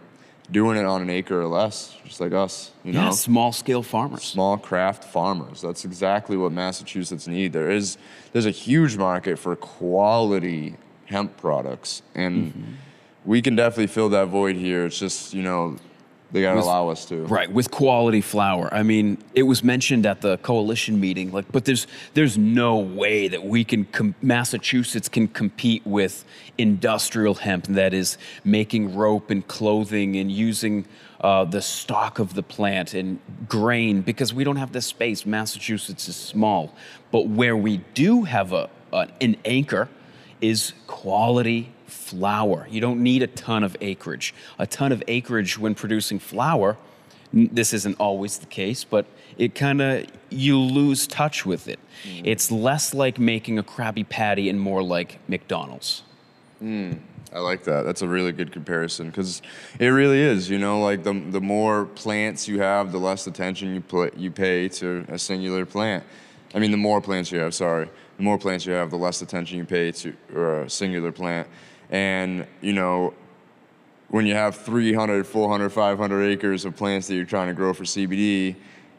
doing 0.50 0.76
it 0.76 0.84
on 0.84 1.00
an 1.02 1.11
acre 1.11 1.40
or 1.40 1.46
less, 1.46 1.96
just 2.04 2.20
like 2.20 2.32
us, 2.32 2.70
you 2.84 2.92
Yeah, 2.92 3.06
know. 3.06 3.11
small 3.12 3.50
scale 3.52 3.82
farmers. 3.82 4.23
Small 4.25 4.56
craft 4.58 5.02
farmers. 5.04 5.61
That's 5.61 5.84
exactly 5.84 6.37
what 6.37 6.52
Massachusetts 6.52 7.26
need. 7.26 7.52
There 7.52 7.70
is 7.70 7.99
there's 8.32 8.46
a 8.46 8.50
huge 8.52 8.96
market 8.96 9.38
for 9.38 9.54
quality 9.56 10.76
hemp 11.14 11.37
products 11.37 12.02
and 12.14 12.35
Mm-hmm. 12.52 12.73
we 13.25 13.40
can 13.40 13.54
definitely 13.56 13.87
fill 13.87 14.09
that 14.11 14.26
void 14.28 14.56
here. 14.56 14.85
It's 14.87 14.99
just, 14.99 15.33
you 15.33 15.42
know, 15.49 15.76
they 16.33 16.42
got 16.42 16.50
to 16.50 16.56
With- 16.56 16.64
allow 16.64 16.88
us 16.94 17.04
to. 17.11 17.16
Right, 17.38 17.50
with 17.59 17.71
quality 17.71 18.21
flower. 18.21 18.66
I 18.80 18.83
mean, 18.83 19.06
it 19.35 19.44
was 19.44 19.62
mentioned 19.62 20.04
at 20.12 20.21
the 20.21 20.37
coalition 20.38 20.99
meeting, 20.99 21.30
like, 21.37 21.47
but 21.52 21.64
there's 21.64 21.87
there's 22.14 22.37
no 22.37 22.76
way 22.78 23.28
that 23.28 23.42
we 23.54 23.62
can 23.64 23.85
com- 23.99 24.16
Massachusetts 24.21 25.09
can 25.09 25.28
compete 25.28 25.83
with 25.87 26.25
industrial 26.59 27.35
hemp 27.47 27.64
that 27.80 27.92
is 27.94 28.18
making 28.44 28.83
rope 28.97 29.30
and 29.30 29.47
clothing 29.47 30.16
and 30.21 30.28
using 30.49 30.85
uh, 31.21 31.44
the 31.44 31.62
stock 31.62 32.18
of 32.18 32.28
the 32.35 32.42
plant 32.42 32.94
and 32.94 33.18
grain 33.49 34.02
because 34.02 34.35
we 34.35 34.42
don't 34.44 34.56
have 34.64 34.73
the 34.73 34.83
space. 34.83 35.25
Massachusetts 35.25 36.09
is 36.09 36.16
small, 36.16 36.62
but 37.12 37.28
where 37.38 37.56
we 37.56 37.75
do 38.02 38.25
have 38.25 38.52
a, 38.52 38.68
a 38.92 39.06
an 39.21 39.37
anchor 39.44 39.88
is 40.50 40.74
quality 40.86 41.72
flower. 41.86 42.66
You 42.70 42.80
don't 42.80 43.02
need 43.02 43.22
a 43.22 43.26
ton 43.26 43.64
of 43.64 43.76
acreage. 43.80 44.34
A 44.58 44.66
ton 44.66 44.92
of 44.92 45.02
acreage 45.08 45.58
when 45.58 45.74
producing 45.74 46.18
flower, 46.18 46.76
this 47.32 47.72
isn't 47.72 47.98
always 47.98 48.38
the 48.38 48.46
case, 48.46 48.84
but 48.84 49.06
it 49.38 49.54
kind 49.54 49.80
of, 49.80 50.06
you 50.28 50.58
lose 50.58 51.06
touch 51.06 51.46
with 51.46 51.66
it. 51.66 51.80
Mm. 52.04 52.22
It's 52.24 52.50
less 52.50 52.92
like 52.92 53.18
making 53.18 53.58
a 53.58 53.62
Krabby 53.62 54.06
Patty 54.06 54.50
and 54.50 54.60
more 54.60 54.82
like 54.82 55.18
McDonald's. 55.28 56.02
Mm. 56.62 56.98
I 57.32 57.38
like 57.40 57.64
that. 57.64 57.82
That's 57.82 58.02
a 58.02 58.08
really 58.08 58.30
good 58.30 58.52
comparison 58.52 59.06
because 59.06 59.42
it 59.80 59.88
really 59.88 60.20
is. 60.20 60.48
You 60.48 60.58
know, 60.58 60.80
like 60.80 61.02
the 61.02 61.12
the 61.12 61.40
more 61.40 61.86
plants 61.86 62.46
you 62.46 62.60
have, 62.60 62.92
the 62.92 62.98
less 62.98 63.26
attention 63.26 63.74
you 63.74 63.80
put 63.80 64.16
you 64.16 64.30
pay 64.30 64.68
to 64.68 65.04
a 65.08 65.18
singular 65.18 65.66
plant. 65.66 66.04
I 66.54 66.60
mean, 66.60 66.70
the 66.70 66.76
more 66.76 67.00
plants 67.00 67.32
you 67.32 67.40
have. 67.40 67.52
Sorry, 67.52 67.88
the 68.16 68.23
more 68.23 68.38
plants 68.38 68.66
you 68.66 68.73
have, 68.73 68.90
the 68.90 68.97
less 68.97 69.23
attention 69.23 69.59
you 69.59 69.64
pay 69.64 69.92
to 69.92 70.14
or 70.35 70.62
a 70.62 70.71
singular 70.71 71.12
plant. 71.12 71.49
And 71.90 72.47
you 72.61 72.73
know, 72.73 73.14
when 74.09 74.26
you 74.26 74.35
have 74.35 74.56
300, 74.56 75.26
400, 75.26 75.71
500 75.71 76.23
acres 76.23 76.64
of 76.64 76.76
plants 76.76 77.09
that 77.09 77.14
you're 77.14 77.25
trying 77.25 77.49
to 77.49 77.54
grow 77.54 77.73
for 77.73 77.85
CBD, 77.85 78.56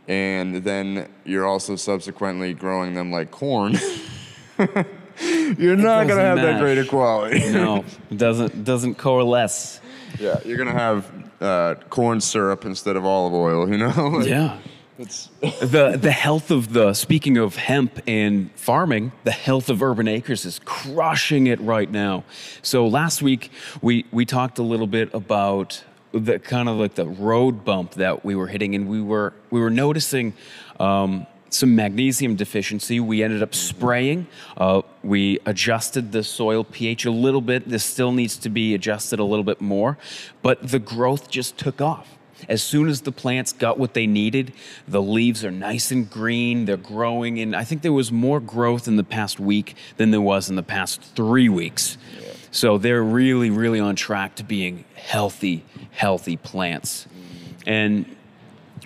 and 0.07 0.57
then 0.57 1.09
you're 1.23 1.45
also 1.45 1.75
subsequently 1.75 2.53
growing 2.53 2.93
them 2.93 3.11
like 3.11 3.31
corn. 3.31 3.77
You're 5.57 5.77
not 5.77 6.07
gonna 6.07 6.21
have 6.21 6.37
that 6.37 6.59
great 6.59 6.77
a 6.77 6.85
quality. 6.85 7.39
No, 7.51 7.85
it 8.11 8.17
doesn't 8.17 8.65
doesn't 8.65 8.95
coalesce. 8.95 9.79
Yeah, 10.19 10.39
you're 10.43 10.57
gonna 10.57 10.73
have 10.73 11.09
uh, 11.41 11.75
corn 11.89 12.19
syrup 12.19 12.65
instead 12.65 12.95
of 12.97 13.05
olive 13.05 13.33
oil. 13.33 13.69
You 13.69 13.77
know. 13.77 14.09
Like, 14.19 14.27
Yeah. 14.27 14.57
It's, 14.97 15.29
the 15.41 15.97
the 16.01 16.11
health 16.11 16.51
of 16.51 16.71
the 16.71 16.93
speaking 16.93 17.37
of 17.37 17.57
hemp 17.57 17.99
and 18.07 18.49
farming, 18.53 19.11
the 19.25 19.31
health 19.31 19.69
of 19.69 19.83
Urban 19.83 20.07
Acres 20.07 20.45
is 20.45 20.61
crushing 20.63 21.47
it 21.47 21.59
right 21.59 21.91
now. 21.91 22.23
So 22.61 22.87
last 22.87 23.21
week 23.21 23.51
we 23.81 24.05
we 24.11 24.25
talked 24.25 24.57
a 24.57 24.63
little 24.63 24.87
bit 24.87 25.13
about 25.13 25.83
the 26.13 26.39
kind 26.39 26.69
of 26.69 26.77
like 26.77 26.95
the 26.95 27.07
road 27.07 27.65
bump 27.65 27.95
that 27.95 28.23
we 28.23 28.35
were 28.35 28.47
hitting, 28.47 28.73
and 28.73 28.87
we 28.87 29.01
were 29.01 29.33
we 29.49 29.59
were 29.59 29.69
noticing. 29.69 30.33
Um, 30.79 31.27
some 31.51 31.73
magnesium 31.73 32.35
deficiency. 32.35 32.99
We 32.99 33.23
ended 33.23 33.41
up 33.41 33.55
spraying. 33.55 34.27
Uh, 34.57 34.81
we 35.03 35.39
adjusted 35.45 36.11
the 36.11 36.21
soil 36.21 36.65
pH 36.65 37.05
a 37.05 37.11
little 37.11 37.39
bit. 37.39 37.69
This 37.69 37.85
still 37.85 38.11
needs 38.11 38.35
to 38.39 38.49
be 38.49 38.73
adjusted 38.73 39.19
a 39.19 39.23
little 39.23 39.45
bit 39.45 39.61
more, 39.61 39.97
but 40.41 40.67
the 40.67 40.79
growth 40.79 41.29
just 41.29 41.57
took 41.57 41.79
off. 41.79 42.17
As 42.47 42.61
soon 42.61 42.87
as 42.87 43.01
the 43.01 43.11
plants 43.11 43.53
got 43.53 43.77
what 43.79 43.93
they 43.93 44.07
needed, 44.07 44.53
the 44.87 45.01
leaves 45.01 45.43
are 45.43 45.51
nice 45.51 45.91
and 45.91 46.09
green, 46.09 46.65
they're 46.65 46.77
growing, 46.77 47.39
and 47.39 47.55
I 47.55 47.63
think 47.63 47.81
there 47.81 47.93
was 47.93 48.11
more 48.11 48.39
growth 48.39 48.87
in 48.87 48.95
the 48.95 49.03
past 49.03 49.39
week 49.39 49.75
than 49.97 50.11
there 50.11 50.21
was 50.21 50.49
in 50.49 50.55
the 50.55 50.63
past 50.63 51.01
three 51.15 51.49
weeks. 51.49 51.97
So 52.51 52.77
they're 52.77 53.03
really, 53.03 53.49
really 53.49 53.79
on 53.79 53.95
track 53.95 54.35
to 54.35 54.43
being 54.43 54.85
healthy, 54.95 55.65
healthy 55.91 56.37
plants. 56.37 57.05
And 57.65 58.15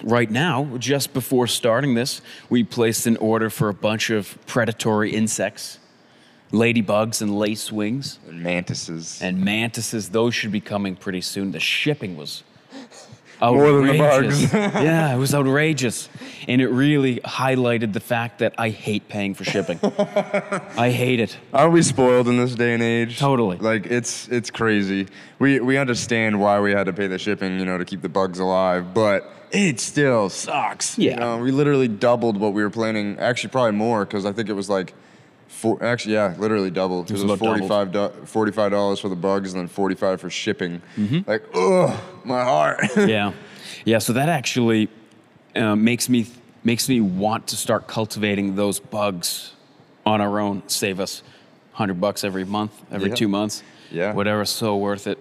right 0.01 0.29
now, 0.31 0.77
just 0.77 1.13
before 1.13 1.47
starting 1.47 1.93
this, 1.93 2.21
we 2.49 2.63
placed 2.63 3.05
an 3.05 3.17
order 3.17 3.49
for 3.49 3.69
a 3.69 3.73
bunch 3.73 4.09
of 4.09 4.37
predatory 4.47 5.11
insects, 5.11 5.77
ladybugs 6.51 7.21
and 7.21 7.31
lacewings 7.31 8.17
and 8.27 8.41
mantises. 8.41 9.21
and 9.21 9.43
mantises. 9.43 10.09
Those 10.09 10.33
should 10.33 10.51
be 10.51 10.61
coming 10.61 10.95
pretty 10.95 11.21
soon. 11.21 11.51
The 11.51 11.59
shipping 11.59 12.17
was 12.17 12.43
More 13.41 13.71
than 13.71 13.87
the 13.87 13.97
bugs. 13.97 14.53
yeah, 14.53 15.13
it 15.13 15.17
was 15.17 15.33
outrageous, 15.33 16.09
and 16.47 16.61
it 16.61 16.67
really 16.67 17.19
highlighted 17.21 17.93
the 17.93 17.99
fact 17.99 18.39
that 18.39 18.53
I 18.57 18.69
hate 18.69 19.07
paying 19.07 19.33
for 19.33 19.43
shipping. 19.45 19.79
I 19.83 20.91
hate 20.91 21.19
it. 21.19 21.37
Aren't 21.53 21.73
we 21.73 21.81
spoiled 21.81 22.27
in 22.27 22.37
this 22.37 22.55
day 22.55 22.73
and 22.73 22.83
age? 22.83 23.17
Totally. 23.17 23.57
Like 23.57 23.85
it's 23.85 24.27
it's 24.27 24.51
crazy. 24.51 25.07
We 25.39 25.59
we 25.59 25.77
understand 25.77 26.39
why 26.39 26.59
we 26.59 26.71
had 26.71 26.85
to 26.85 26.93
pay 26.93 27.07
the 27.07 27.17
shipping, 27.17 27.59
you 27.59 27.65
know, 27.65 27.77
to 27.77 27.85
keep 27.85 28.01
the 28.01 28.09
bugs 28.09 28.39
alive, 28.39 28.93
but 28.93 29.29
it 29.51 29.79
still 29.79 30.29
sucks. 30.29 30.97
Yeah. 30.97 31.13
You 31.13 31.19
know, 31.19 31.37
we 31.37 31.51
literally 31.51 31.87
doubled 31.87 32.37
what 32.37 32.53
we 32.53 32.61
were 32.61 32.69
planning. 32.69 33.17
Actually, 33.19 33.51
probably 33.51 33.71
more 33.71 34.05
because 34.05 34.25
I 34.25 34.31
think 34.31 34.49
it 34.49 34.53
was 34.53 34.69
like. 34.69 34.93
Four, 35.49 35.83
actually, 35.83 36.13
yeah, 36.13 36.35
literally 36.37 36.69
doubled. 36.69 37.09
It 37.09 37.13
was 37.13 37.25
was, 37.25 37.39
forty-five 37.39 37.91
do- 37.91 38.11
forty-five 38.25 38.71
dollars 38.71 38.99
for 38.99 39.09
the 39.09 39.15
bugs, 39.15 39.51
and 39.51 39.59
then 39.59 39.67
forty-five 39.67 40.21
for 40.21 40.29
shipping. 40.29 40.81
Mm-hmm. 40.95 41.29
Like, 41.29 41.43
ugh, 41.53 41.99
my 42.23 42.43
heart. 42.43 42.79
yeah, 42.97 43.33
yeah. 43.83 43.97
So 43.97 44.13
that 44.13 44.29
actually 44.29 44.89
uh, 45.55 45.75
makes 45.75 46.07
me 46.07 46.27
makes 46.63 46.87
me 46.87 47.01
want 47.01 47.47
to 47.47 47.55
start 47.55 47.87
cultivating 47.87 48.55
those 48.55 48.79
bugs 48.79 49.53
on 50.05 50.21
our 50.21 50.39
own. 50.39 50.63
Save 50.67 50.99
us 50.99 51.23
hundred 51.73 51.99
bucks 51.99 52.23
every 52.23 52.45
month, 52.45 52.71
every 52.91 53.09
Yeah. 53.09 53.15
two 53.15 53.27
months. 53.27 53.63
Yeah. 53.91 54.13
whatever. 54.13 54.45
So 54.45 54.77
worth 54.77 55.07
it. 55.07 55.17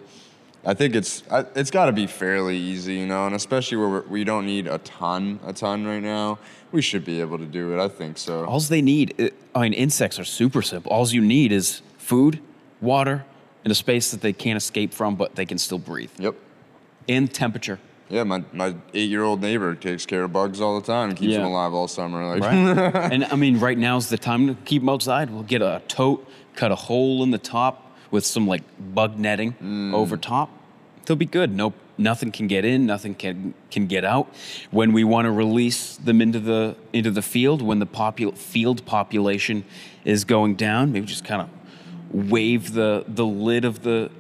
I 0.65 0.75
think 0.75 0.95
it's 0.95 1.23
I, 1.31 1.47
it's 1.55 1.71
got 1.71 1.87
to 1.87 1.93
be 1.93 2.07
fairly 2.07 2.59
easy, 2.59 2.97
you 2.97 3.07
know, 3.07 3.25
and 3.27 3.35
especially 3.35 3.79
where 3.79 4.03
we 4.03 4.25
don't 4.25 4.45
need 4.45 4.67
a 4.67 4.77
ton, 4.79 5.41
a 5.47 5.53
ton 5.55 5.87
right 5.87 6.03
now. 6.03 6.39
We 6.73 6.83
should 6.83 7.05
be 7.05 7.21
able 7.21 7.39
to 7.39 7.47
do 7.47 7.73
it. 7.73 7.83
I 7.83 7.89
think 7.89 8.19
so. 8.19 8.45
All 8.45 8.61
they 8.61 8.83
need, 8.83 9.33
I 9.55 9.61
mean, 9.63 9.73
insects 9.73 10.19
are 10.19 10.25
super 10.25 10.61
simple. 10.63 10.93
All 10.93 11.07
you 11.09 11.21
need 11.23 11.51
is 11.53 11.81
food, 11.97 12.41
water, 12.81 13.25
and 13.65 13.71
a 13.73 13.75
space 13.75 14.11
that 14.11 14.21
they 14.21 14.33
can't 14.33 14.57
escape 14.57 14.93
from, 14.93 15.17
but 15.17 15.35
they 15.35 15.47
can 15.47 15.59
still 15.59 15.79
breathe. 15.79 16.11
Yep. 16.19 16.35
And 17.09 17.33
temperature. 17.33 17.79
Yeah, 18.11 18.25
my, 18.25 18.43
my 18.53 18.75
eight 18.95 19.11
year 19.11 19.23
old 19.23 19.41
neighbor 19.43 19.75
takes 19.75 20.07
care 20.07 20.25
of 20.25 20.33
bugs 20.33 20.61
all 20.61 20.81
the 20.81 20.87
time 20.87 21.15
keeps 21.15 21.33
Yeah. 21.33 21.39
them 21.39 21.47
alive 21.49 21.75
all 21.75 21.89
summer. 21.89 22.25
Like, 22.37 22.43
Right. 22.43 22.95
and 23.13 23.25
I 23.27 23.37
mean, 23.37 23.59
right 23.61 23.77
now's 23.77 24.09
the 24.09 24.17
time 24.19 24.47
to 24.47 24.55
keep 24.65 24.81
them 24.83 24.89
outside. 24.89 25.29
We'll 25.31 25.43
get 25.43 25.61
a 25.63 25.83
tote, 25.89 26.27
cut 26.55 26.73
a 26.73 26.75
hole 26.75 27.23
in 27.23 27.31
the 27.31 27.39
top 27.39 27.93
with 28.11 28.25
some 28.25 28.47
like 28.47 28.63
bug 28.95 29.19
netting 29.19 29.55
Mm. 29.63 29.93
over 29.95 30.17
top. 30.17 30.49
They'll 31.05 31.17
be 31.17 31.27
good. 31.27 31.55
No, 31.55 31.73
nothing 31.99 32.31
can 32.33 32.47
get 32.47 32.65
in. 32.65 32.87
Nothing 32.87 33.15
can 33.15 33.55
can 33.71 33.87
get 33.87 34.05
out. 34.05 34.33
When 34.71 34.93
we 34.93 35.05
want 35.05 35.27
to 35.27 35.31
release 35.33 35.97
them 35.97 36.21
into 36.23 36.39
the 36.41 36.77
into 36.93 37.11
the 37.11 37.23
field, 37.23 37.61
when 37.61 37.79
the 37.81 37.87
popul- 37.87 38.37
field 38.37 38.87
population 38.87 39.65
is 40.05 40.25
going 40.25 40.55
down, 40.55 40.93
maybe 40.93 41.07
just 41.07 41.25
kind 41.25 41.43
of 41.43 41.49
wave 42.31 42.73
the 42.73 43.05
the 43.09 43.27
lid 43.27 43.65
of 43.65 43.83
the 43.83 44.11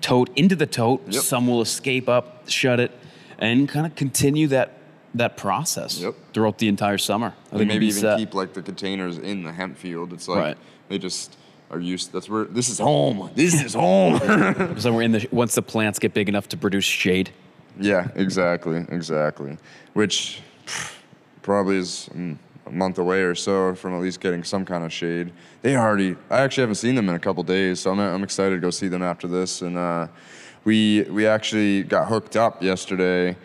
tote 0.00 0.30
into 0.36 0.56
the 0.56 0.66
tote. 0.66 1.02
Yep. 1.10 1.22
Some 1.22 1.46
will 1.46 1.62
escape 1.62 2.08
up, 2.08 2.48
shut 2.48 2.80
it, 2.80 2.92
and 3.38 3.68
kind 3.68 3.86
of 3.86 3.94
continue 3.94 4.48
that 4.48 4.72
that 5.14 5.36
process 5.36 6.00
Yep. 6.00 6.14
throughout 6.32 6.58
the 6.58 6.66
entire 6.66 6.98
summer. 6.98 7.34
I 7.52 7.58
think 7.58 7.68
maybe 7.68 7.86
even 7.86 8.00
set. 8.00 8.18
keep 8.18 8.34
like 8.34 8.52
the 8.52 8.62
containers 8.62 9.16
in 9.16 9.44
the 9.44 9.52
hemp 9.52 9.78
field. 9.78 10.12
It's 10.12 10.26
like 10.26 10.38
Right. 10.38 10.56
they 10.88 10.98
just 10.98 11.36
are 11.74 11.80
used. 11.80 12.12
That's 12.12 12.28
where 12.28 12.44
this 12.44 12.68
is 12.68 12.78
home. 12.78 13.30
This 13.34 13.62
is 13.62 13.74
home. 13.74 14.20
So 14.78 14.92
we're 14.92 15.02
in 15.02 15.12
the 15.12 15.28
once 15.30 15.54
the 15.54 15.62
plants 15.62 15.98
get 15.98 16.14
big 16.14 16.28
enough 16.28 16.48
to 16.48 16.56
produce 16.56 16.84
shade. 16.84 17.30
yeah, 17.78 18.08
exactly, 18.14 18.84
exactly. 18.88 19.56
Which 19.94 20.42
probably 21.42 21.76
is 21.76 22.08
mm, 22.14 22.36
a 22.66 22.70
month 22.70 22.98
away 22.98 23.22
or 23.22 23.34
so 23.34 23.74
from 23.74 23.94
at 23.94 24.00
least 24.00 24.20
getting 24.20 24.44
some 24.44 24.64
kind 24.64 24.84
of 24.84 24.92
shade. 24.92 25.32
They 25.62 25.76
already. 25.76 26.16
I 26.30 26.40
actually 26.40 26.62
haven't 26.62 26.76
seen 26.76 26.94
them 26.94 27.08
in 27.08 27.14
a 27.14 27.18
couple 27.18 27.42
days, 27.42 27.80
so 27.80 27.90
I'm 27.92 28.00
I'm 28.00 28.22
excited 28.22 28.54
to 28.56 28.60
go 28.60 28.70
see 28.70 28.88
them 28.88 29.02
after 29.02 29.26
this. 29.28 29.62
And 29.62 29.76
uh, 29.76 30.08
we 30.64 31.02
we 31.10 31.26
actually 31.26 31.82
got 31.82 32.08
hooked 32.08 32.36
up 32.36 32.62
yesterday 32.62 33.36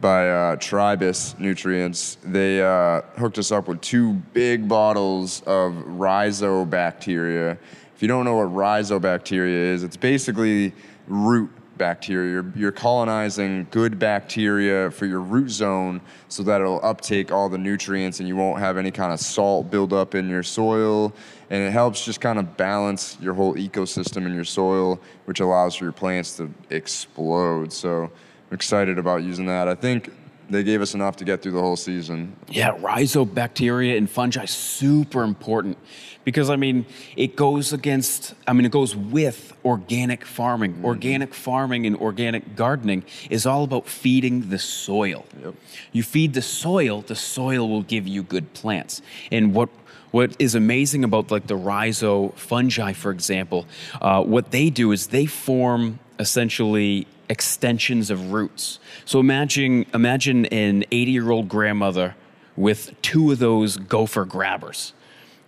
by 0.00 0.28
uh, 0.28 0.56
Tribus 0.56 1.38
Nutrients. 1.38 2.18
They 2.22 2.62
uh, 2.62 3.02
hooked 3.18 3.38
us 3.38 3.50
up 3.50 3.68
with 3.68 3.80
two 3.80 4.14
big 4.32 4.68
bottles 4.68 5.42
of 5.42 5.72
rhizobacteria. 5.72 7.58
If 7.94 8.02
you 8.02 8.08
don't 8.08 8.24
know 8.24 8.36
what 8.36 8.48
rhizobacteria 8.48 9.72
is, 9.72 9.82
it's 9.82 9.96
basically 9.96 10.74
root 11.08 11.50
bacteria. 11.78 12.30
You're, 12.30 12.52
you're 12.54 12.72
colonizing 12.72 13.66
good 13.70 13.98
bacteria 13.98 14.90
for 14.90 15.06
your 15.06 15.20
root 15.20 15.50
zone 15.50 16.00
so 16.28 16.42
that 16.42 16.60
it'll 16.60 16.84
uptake 16.84 17.30
all 17.30 17.48
the 17.48 17.58
nutrients 17.58 18.20
and 18.20 18.28
you 18.28 18.36
won't 18.36 18.60
have 18.60 18.76
any 18.76 18.90
kind 18.90 19.12
of 19.12 19.20
salt 19.20 19.70
buildup 19.70 20.14
in 20.14 20.28
your 20.28 20.42
soil. 20.42 21.12
And 21.50 21.62
it 21.62 21.70
helps 21.70 22.04
just 22.04 22.20
kind 22.20 22.38
of 22.38 22.56
balance 22.56 23.16
your 23.20 23.34
whole 23.34 23.54
ecosystem 23.54 24.26
in 24.26 24.34
your 24.34 24.44
soil, 24.44 25.00
which 25.26 25.40
allows 25.40 25.74
for 25.76 25.84
your 25.84 25.92
plants 25.92 26.36
to 26.38 26.50
explode. 26.70 27.72
So 27.72 28.10
excited 28.50 28.98
about 28.98 29.22
using 29.22 29.46
that. 29.46 29.68
I 29.68 29.74
think 29.74 30.10
they 30.48 30.62
gave 30.62 30.80
us 30.80 30.94
enough 30.94 31.16
to 31.16 31.24
get 31.24 31.42
through 31.42 31.52
the 31.52 31.60
whole 31.60 31.76
season. 31.76 32.36
Yeah, 32.48 32.76
rhizobacteria 32.78 33.96
and 33.96 34.08
fungi 34.08 34.44
super 34.44 35.22
important 35.22 35.76
because 36.24 36.50
I 36.50 36.56
mean 36.56 36.86
it 37.16 37.36
goes 37.36 37.72
against 37.72 38.34
I 38.46 38.52
mean 38.52 38.64
it 38.64 38.72
goes 38.72 38.94
with 38.94 39.52
organic 39.64 40.24
farming. 40.24 40.82
Organic 40.84 41.34
farming 41.34 41.86
and 41.86 41.96
organic 41.96 42.54
gardening 42.54 43.04
is 43.30 43.46
all 43.46 43.64
about 43.64 43.88
feeding 43.88 44.50
the 44.50 44.58
soil. 44.58 45.24
Yep. 45.42 45.54
You 45.92 46.02
feed 46.02 46.34
the 46.34 46.42
soil, 46.42 47.02
the 47.02 47.16
soil 47.16 47.68
will 47.68 47.82
give 47.82 48.06
you 48.06 48.22
good 48.22 48.52
plants. 48.54 49.02
And 49.32 49.54
what 49.54 49.68
what 50.12 50.36
is 50.38 50.54
amazing 50.54 51.04
about 51.04 51.30
like 51.30 51.46
the 51.46 51.56
rhizo 51.56 52.28
fungi, 52.36 52.92
for 52.92 53.10
example, 53.10 53.66
uh, 54.00 54.22
what 54.22 54.50
they 54.50 54.70
do 54.70 54.92
is 54.92 55.08
they 55.08 55.26
form 55.26 55.98
essentially 56.18 57.06
extensions 57.28 58.10
of 58.10 58.32
roots. 58.32 58.78
So 59.04 59.20
imagine 59.20 59.86
imagine 59.94 60.46
an 60.46 60.84
80 60.90 61.10
year 61.10 61.30
old 61.30 61.48
grandmother 61.48 62.14
with 62.56 63.00
two 63.02 63.32
of 63.32 63.38
those 63.38 63.76
gopher 63.76 64.24
grabbers, 64.24 64.92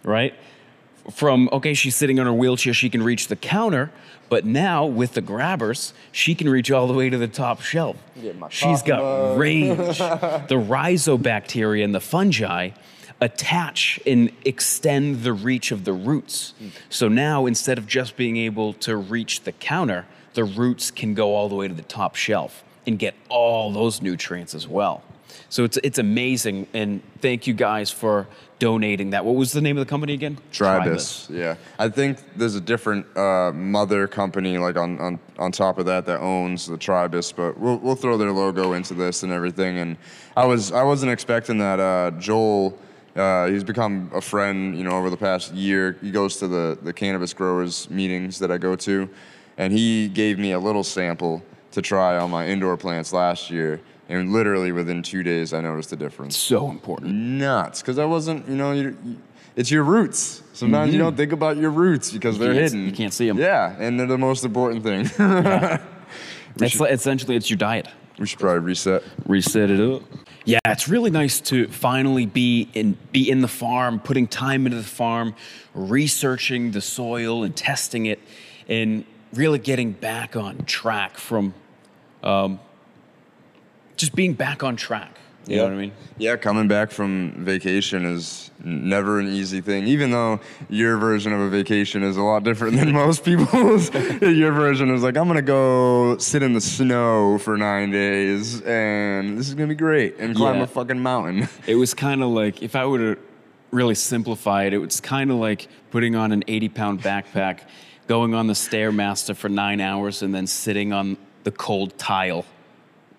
right? 0.03 0.35
From 1.13 1.49
okay, 1.53 1.75
she's 1.75 1.97
sitting 1.97 2.21
on 2.21 2.27
her 2.27 2.33
wheelchair, 2.33 2.75
she 2.75 2.91
can 2.91 3.03
reach 3.03 3.29
the 3.29 3.37
counter, 3.37 3.91
but 4.29 4.45
now 4.45 4.85
with 4.85 5.15
the 5.15 5.23
grabbers, 5.23 5.95
she 6.13 6.35
can 6.35 6.49
reach 6.49 6.71
all 6.71 6.87
the 6.87 6.93
way 6.93 7.09
to 7.09 7.17
the 7.17 7.29
top 7.29 7.63
shelf. 7.63 7.97
She's 8.51 8.83
got 8.83 9.01
mug. 9.01 9.39
range. 9.39 9.99
the 9.99 10.57
rhizobacteria 10.57 11.83
and 11.83 11.95
the 11.95 12.01
fungi 12.01 12.71
attach 13.21 13.99
and 14.07 14.31
extend 14.45 15.23
the 15.23 15.33
reach 15.33 15.73
of 15.73 15.85
the 15.85 15.93
roots. 15.93 16.55
So 16.89 17.09
now 17.09 17.47
instead 17.47 17.79
of 17.79 17.87
just 17.87 18.17
being 18.17 18.37
able 18.37 18.75
to 18.75 18.97
reach 18.97 19.43
the 19.43 19.53
counter, 19.53 20.07
the 20.39 20.45
roots 20.45 20.93
can 20.93 21.15
go 21.15 21.35
all 21.35 21.49
the 21.49 21.57
way 21.57 21.67
to 21.67 21.75
the 21.75 21.83
top 21.83 22.15
shelf 22.15 22.63
and 22.87 22.97
get 22.97 23.13
all 23.29 23.73
those 23.73 24.01
nutrients 24.01 24.55
as 24.55 24.69
well. 24.69 25.03
So 25.49 25.65
it's 25.65 25.79
it's 25.79 25.99
amazing 25.99 26.69
and 26.73 27.03
thank 27.21 27.49
you 27.49 27.55
guys 27.55 27.91
for 27.91 28.29
donating 28.61 29.11
that. 29.11 29.25
What 29.25 29.35
was 29.35 29.51
the 29.51 29.61
name 29.61 29.77
of 29.77 29.85
the 29.85 29.91
company 29.91 30.13
again? 30.13 30.39
Tribus. 30.53 31.29
Yeah, 31.29 31.57
I 31.77 31.89
think 31.89 32.19
there's 32.37 32.55
a 32.55 32.61
different 32.61 33.05
uh, 33.17 33.51
mother 33.53 34.07
company 34.07 34.59
like 34.59 34.77
on, 34.77 35.01
on 35.01 35.19
on 35.41 35.51
top 35.51 35.79
of 35.79 35.87
that 35.87 36.07
that 36.07 36.21
owns 36.21 36.67
the 36.67 36.79
Tribus, 36.79 37.33
but 37.35 37.59
we'll 37.59 37.79
we'll 37.79 37.97
throw 37.97 38.17
their 38.17 38.31
logo 38.31 38.75
into 38.75 38.95
this 38.95 39.25
and 39.25 39.33
everything. 39.33 39.79
And 39.79 39.97
I 40.37 40.47
was 40.47 40.71
I 40.71 40.85
wasn't 40.85 41.11
expecting 41.11 41.59
that. 41.59 41.81
Uh, 41.81 42.13
Joel, 42.13 42.79
uh, 43.17 43.49
he's 43.49 43.65
become 43.65 44.09
a 44.15 44.21
friend, 44.21 44.79
you 44.79 44.85
know, 44.85 44.93
over 44.93 45.11
the 45.11 45.17
past 45.17 45.53
year. 45.53 45.97
He 46.01 46.13
goes 46.13 46.37
to 46.37 46.47
the 46.47 46.79
the 46.81 46.93
cannabis 46.93 47.35
growers 47.35 47.91
meetings 47.91 48.39
that 48.39 48.53
I 48.53 48.59
go 48.59 48.77
to, 48.77 49.11
and 49.59 49.73
he 49.73 50.09
gave 50.09 50.39
me 50.39 50.53
a 50.53 50.59
little 50.59 50.83
sample 50.85 51.43
to 51.73 51.83
try 51.83 52.17
on 52.17 52.31
my 52.31 52.47
indoor 52.49 52.77
plants 52.79 53.13
last 53.13 53.51
year. 53.51 53.81
And 54.09 54.33
literally 54.33 54.73
within 54.73 55.03
two 55.03 55.23
days, 55.23 55.53
I 55.53 55.61
noticed 55.61 55.91
the 55.91 55.97
difference 55.97 56.35
So 56.39 56.71
important. 56.71 57.13
nuts 57.13 57.83
because 57.83 57.99
I 57.99 58.07
wasn't, 58.07 58.49
you 58.49 58.57
know, 58.57 58.73
you, 58.73 58.97
you, 59.05 59.17
it's 59.55 59.71
your 59.71 59.83
roots. 59.83 60.43
Sometimes 60.55 60.93
you 60.95 60.99
don't 60.99 61.15
think 61.17 61.33
about 61.33 61.59
your 61.59 61.71
roots 61.71 62.11
because 62.11 62.39
they're 62.39 62.51
Mm-hmm. 62.53 62.59
hidden. 62.59 62.85
you 62.87 62.93
can't 62.93 63.13
see 63.13 63.29
them. 63.29 63.37
Yeah, 63.39 63.77
and 63.79 64.01
they're 64.01 64.07
the 64.07 64.17
most 64.17 64.45
important 64.45 64.83
thing. 64.83 65.11
It's 66.61 66.81
like, 66.81 66.91
essentially 66.91 67.37
it's 67.37 67.49
your 67.51 67.57
diet. 67.59 67.87
we 68.19 68.27
should 68.27 68.41
probably 68.41 68.61
reset. 68.61 69.05
reset 69.27 69.71
it 69.71 69.79
up. 69.79 70.03
Yeah, 70.45 70.59
it's 70.67 70.89
really 70.89 71.11
nice 71.11 71.41
to 71.43 71.69
finally 71.69 72.27
be 72.27 72.69
in 72.75 72.97
be 73.13 73.31
in 73.31 73.43
the 73.43 73.49
farm, 73.49 74.01
putting 74.01 74.27
time 74.27 74.67
into 74.67 74.79
the 74.79 74.83
farm, 74.83 75.35
researching 75.75 76.73
the 76.73 76.81
soil 76.81 77.45
and 77.45 77.55
testing 77.55 78.07
it, 78.07 78.19
and 78.69 79.05
really 79.35 79.59
getting 79.59 79.93
back 79.93 80.37
on 80.37 80.59
track 80.65 81.17
from 81.19 81.55
um, 82.23 82.59
just 83.97 84.15
being 84.15 84.35
back 84.35 84.63
on 84.63 84.77
track. 84.77 85.15
You 85.47 85.57
know 85.57 85.65
what 85.65 85.73
I 85.73 85.77
mean? 85.77 85.93
Yeah, 86.19 86.37
coming 86.37 86.69
back 86.69 86.91
from 86.91 87.33
vacation 87.39 88.05
is 88.05 88.51
never 88.63 89.19
an 89.19 89.29
easy 89.29 89.63
thing. 89.63 89.87
Even 89.87 90.11
though 90.11 90.41
your 90.69 90.99
version 90.99 91.33
of 91.33 91.41
a 91.41 91.49
vacation 91.49 92.03
is 92.03 92.19
a 92.19 92.23
lot 92.23 92.45
different 92.45 92.77
than 92.77 92.93
most 93.05 93.25
people's. 93.25 93.91
your 94.21 94.53
version 94.53 94.91
is 94.91 95.03
like, 95.03 95.17
I'm 95.17 95.27
gonna 95.27 95.41
go 95.41 96.19
sit 96.19 96.43
in 96.43 96.53
the 96.53 96.61
snow 96.61 97.39
for 97.39 97.57
nine 97.57 97.91
days, 97.91 98.61
and 98.61 99.39
this 99.39 99.49
is 99.49 99.55
gonna 99.55 99.69
be 99.69 99.75
great, 99.75 100.19
and 100.19 100.37
climb 100.37 100.57
Yeah. 100.57 100.65
a 100.65 100.67
fucking 100.67 101.01
mountain. 101.01 101.49
It 101.67 101.77
was 101.77 101.95
kind 101.95 102.23
of 102.23 102.29
like 102.29 102.63
if 102.63 102.77
I 102.77 102.85
were 102.85 103.15
to 103.15 103.21
really 103.71 103.95
simplify 103.95 104.65
it, 104.65 104.75
it 104.75 104.79
was 104.79 105.01
kind 105.01 105.31
of 105.31 105.39
like 105.39 105.67
putting 105.91 106.15
on 106.15 106.31
an 106.31 106.45
80 106.47 106.69
pound 106.69 107.01
backpack, 107.03 107.61
going 108.09 108.35
on 108.35 108.47
the 108.49 108.55
stairmaster 108.55 109.37
for 109.37 109.49
nine 109.49 109.81
hours, 109.81 110.23
and 110.23 110.35
then 110.35 110.47
sitting 110.49 110.93
on 110.93 111.17
the 111.45 111.53
cold 111.53 111.97
tile 111.99 112.45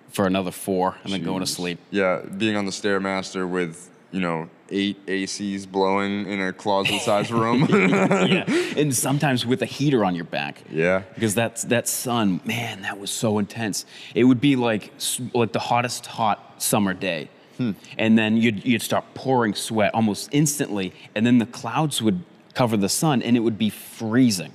for 0.09 0.25
another 0.27 0.51
four, 0.51 0.97
and 1.03 1.13
then 1.13 1.23
going 1.23 1.39
to 1.39 1.45
sleep. 1.47 1.79
Yeah, 1.91 2.21
being 2.37 2.55
on 2.57 2.65
the 2.65 2.71
stairmaster 2.71 3.47
with 3.49 3.89
you 4.11 4.19
know 4.19 4.49
eight 4.71 5.03
ACs 5.07 5.67
blowing 5.67 6.27
in 6.27 6.41
a 6.41 6.51
closet-sized 6.53 7.31
room. 7.31 7.65
yeah, 7.69 8.43
and 8.77 8.93
sometimes 8.95 9.45
with 9.45 9.61
a 9.61 9.65
heater 9.65 10.03
on 10.05 10.13
your 10.15 10.25
back. 10.25 10.61
yeah, 10.71 11.03
Because 11.15 11.33
that's 11.33 11.63
that 11.65 11.87
sun, 11.87 12.41
man, 12.45 12.81
that 12.81 12.99
was 12.99 13.09
so 13.11 13.39
intense. 13.39 13.85
It 14.15 14.25
would 14.25 14.41
be 14.41 14.55
like 14.55 14.91
like 15.33 15.53
the 15.53 15.59
hottest 15.59 16.05
hot 16.07 16.61
summer 16.61 16.93
day, 16.93 17.29
Hmm. 17.57 17.71
and 17.97 18.17
then 18.17 18.37
you'd 18.37 18.65
you'd 18.65 18.81
start 18.81 19.05
pouring 19.13 19.53
sweat 19.53 19.93
almost 19.93 20.29
instantly, 20.31 20.93
and 21.15 21.25
then 21.25 21.37
the 21.37 21.45
clouds 21.45 22.01
would 22.01 22.23
cover 22.55 22.77
the 22.77 22.89
sun, 22.89 23.21
and 23.21 23.37
it 23.37 23.41
would 23.41 23.57
be 23.57 23.69
freezing, 23.69 24.51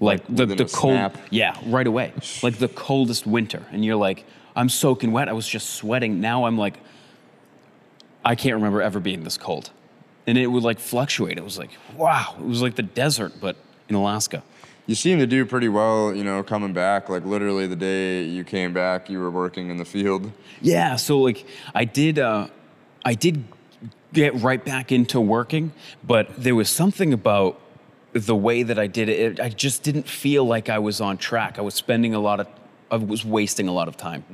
like, 0.00 0.22
the 0.28 0.46
the 0.46 0.64
cold. 0.66 0.94
snap? 0.94 1.16
Yeah, 1.30 1.56
right 1.66 1.86
away, 1.86 2.12
like 2.42 2.58
the 2.58 2.68
coldest 2.68 3.26
winter, 3.26 3.64
and 3.72 3.84
you're 3.84 3.96
like, 3.96 4.24
I'm 4.54 4.68
soaking 4.68 5.12
wet. 5.12 5.28
I 5.28 5.32
was 5.32 5.48
just 5.48 5.70
sweating. 5.70 6.20
Now 6.20 6.44
I'm 6.46 6.58
like, 6.58 6.78
I 8.24 8.34
can't 8.34 8.54
remember 8.54 8.82
ever 8.82 9.00
being 9.00 9.24
this 9.24 9.38
cold, 9.38 9.70
and 10.26 10.36
it 10.36 10.48
would 10.48 10.62
like 10.62 10.78
fluctuate. 10.78 11.38
It 11.38 11.44
was 11.44 11.58
like, 11.58 11.70
wow, 11.96 12.34
it 12.38 12.44
was 12.44 12.60
like 12.62 12.74
the 12.76 12.82
desert, 12.82 13.34
but 13.40 13.56
in 13.88 13.94
Alaska. 13.94 14.42
you 14.86 14.94
seem 14.94 15.18
to 15.18 15.26
do 15.26 15.44
pretty 15.46 15.68
well, 15.68 16.14
you 16.14 16.24
know, 16.24 16.42
coming 16.42 16.72
back. 16.72 17.08
Like 17.08 17.24
literally 17.24 17.66
the 17.66 17.76
day 17.76 18.22
you 18.24 18.44
came 18.44 18.72
back, 18.72 19.08
you 19.08 19.18
were 19.20 19.30
working 19.30 19.70
in 19.70 19.76
the 19.76 19.84
field. 19.84 20.32
Yeah, 20.60 20.96
so 20.96 21.18
like 21.20 21.44
I 21.74 21.84
did 21.84 22.18
uh 22.18 22.48
I 23.04 23.14
did 23.14 23.44
get 24.12 24.34
right 24.34 24.64
back 24.64 24.90
into 24.92 25.20
working, 25.20 25.72
but 26.04 26.34
there 26.36 26.54
was 26.54 26.68
something 26.70 27.12
about 27.12 27.60
the 28.24 28.36
way 28.36 28.62
that 28.62 28.78
I 28.78 28.86
did 28.86 29.08
it, 29.08 29.40
I 29.40 29.48
just 29.48 29.82
didn't 29.82 30.08
feel 30.08 30.44
like 30.44 30.68
I 30.68 30.78
was 30.78 31.00
on 31.00 31.18
track. 31.18 31.58
I 31.58 31.62
was 31.62 31.74
spending 31.74 32.14
a 32.14 32.20
lot 32.20 32.40
of 32.40 32.48
I 32.90 32.96
was 32.96 33.24
wasting 33.24 33.66
a 33.66 33.72
lot 33.72 33.88
of 33.88 33.96
time. 33.96 34.24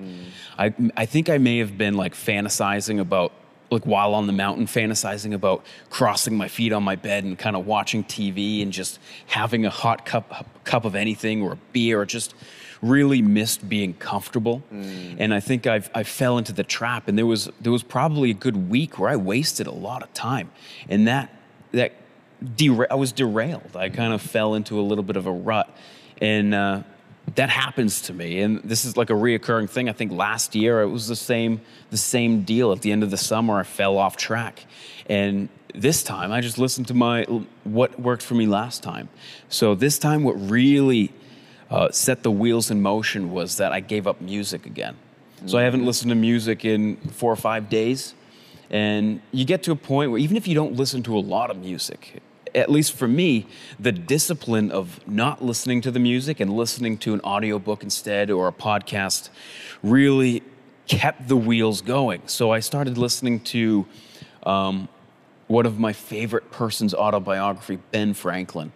I 0.58 0.74
I 0.96 1.06
think 1.06 1.30
I 1.30 1.38
may 1.38 1.58
have 1.58 1.76
been 1.78 1.94
like 1.94 2.14
fantasizing 2.14 3.00
about 3.00 3.32
like 3.70 3.86
while 3.86 4.14
on 4.14 4.26
the 4.26 4.32
mountain 4.32 4.66
fantasizing 4.66 5.32
about 5.32 5.64
crossing 5.88 6.36
my 6.36 6.48
feet 6.48 6.72
on 6.72 6.82
my 6.82 6.94
bed 6.94 7.24
and 7.24 7.38
kind 7.38 7.56
of 7.56 7.66
watching 7.66 8.04
TV 8.04 8.62
and 8.62 8.70
just 8.72 8.98
having 9.26 9.64
a 9.64 9.70
hot 9.70 10.04
cup 10.04 10.46
cup 10.64 10.84
of 10.84 10.94
anything 10.94 11.42
or 11.42 11.52
a 11.52 11.58
beer 11.72 12.00
or 12.00 12.06
just 12.06 12.34
really 12.82 13.22
missed 13.22 13.68
being 13.68 13.94
comfortable. 13.94 14.62
Mm. 14.72 15.16
And 15.18 15.32
I 15.32 15.40
think 15.40 15.66
I've 15.66 15.90
I 15.94 16.02
fell 16.02 16.36
into 16.36 16.52
the 16.52 16.64
trap 16.64 17.08
and 17.08 17.16
there 17.16 17.26
was 17.26 17.50
there 17.60 17.72
was 17.72 17.82
probably 17.82 18.30
a 18.30 18.34
good 18.34 18.68
week 18.68 18.98
where 18.98 19.08
I 19.08 19.16
wasted 19.16 19.66
a 19.66 19.72
lot 19.72 20.02
of 20.02 20.12
time. 20.12 20.50
And 20.88 21.08
that 21.08 21.34
that 21.72 21.94
dera- 22.56 22.88
I 22.90 22.94
was 22.94 23.12
derailed. 23.12 23.76
I 23.76 23.88
kind 23.88 24.12
of 24.12 24.22
fell 24.22 24.54
into 24.54 24.78
a 24.80 24.82
little 24.82 25.04
bit 25.04 25.16
of 25.16 25.26
a 25.26 25.32
rut. 25.32 25.68
And 26.20 26.54
uh, 26.54 26.82
that 27.34 27.50
happens 27.50 28.02
to 28.02 28.12
me. 28.12 28.40
And 28.40 28.60
this 28.62 28.84
is 28.84 28.96
like 28.96 29.10
a 29.10 29.14
reoccurring 29.14 29.70
thing. 29.70 29.88
I 29.88 29.92
think 29.92 30.12
last 30.12 30.54
year 30.54 30.82
it 30.82 30.88
was 30.88 31.08
the 31.08 31.16
same 31.16 31.60
the 31.90 31.96
same 31.96 32.42
deal. 32.42 32.72
At 32.72 32.82
the 32.82 32.92
end 32.92 33.02
of 33.02 33.10
the 33.10 33.16
summer 33.16 33.58
i 33.58 33.62
fell 33.62 33.96
off 33.98 34.16
track. 34.16 34.66
And 35.08 35.48
this 35.74 36.02
time 36.02 36.32
i 36.32 36.40
just 36.40 36.58
listened 36.58 36.88
to 36.88 36.94
my 36.94 37.24
what 37.64 37.98
worked 37.98 38.22
for 38.22 38.34
me 38.34 38.46
last 38.46 38.82
time. 38.82 39.08
So 39.48 39.74
this 39.74 39.98
time 39.98 40.24
what 40.24 40.34
really 40.34 41.12
uh, 41.70 41.90
set 41.90 42.22
the 42.22 42.30
wheels 42.30 42.70
in 42.70 42.82
motion 42.82 43.30
was 43.30 43.56
that 43.56 43.72
i 43.72 43.80
gave 43.80 44.06
up 44.06 44.20
music 44.20 44.66
again. 44.66 44.96
So 45.46 45.58
i 45.58 45.62
haven't 45.62 45.86
listened 45.86 46.10
to 46.10 46.16
music 46.16 46.64
in 46.64 46.96
four 46.96 47.32
or 47.32 47.36
five 47.36 47.68
days. 47.68 48.14
And 48.68 49.20
you 49.32 49.44
get 49.44 49.62
to 49.64 49.72
a 49.72 49.76
point 49.76 50.10
where 50.10 50.18
even 50.18 50.36
if 50.36 50.48
you 50.48 50.54
don't 50.54 50.74
listen 50.74 51.02
to 51.02 51.16
a 51.16 51.20
lot 51.20 51.50
of 51.50 51.58
music 51.58 52.22
at 52.54 52.70
least 52.70 52.92
for 52.92 53.08
me, 53.08 53.46
the 53.78 53.92
discipline 53.92 54.70
of 54.70 55.06
not 55.06 55.44
listening 55.44 55.80
to 55.82 55.90
the 55.90 55.98
music 55.98 56.40
and 56.40 56.52
listening 56.52 56.98
to 56.98 57.14
an 57.14 57.20
audiobook 57.20 57.82
instead 57.82 58.30
or 58.30 58.48
a 58.48 58.52
podcast 58.52 59.30
really 59.82 60.42
kept 60.86 61.28
the 61.28 61.36
wheels 61.36 61.80
going. 61.80 62.22
So 62.26 62.50
I 62.50 62.60
started 62.60 62.98
listening 62.98 63.40
to 63.40 63.86
um, 64.44 64.88
one 65.46 65.66
of 65.66 65.78
my 65.78 65.92
favorite 65.92 66.50
person's 66.50 66.94
autobiography, 66.94 67.78
Ben 67.90 68.14
Franklin. 68.14 68.72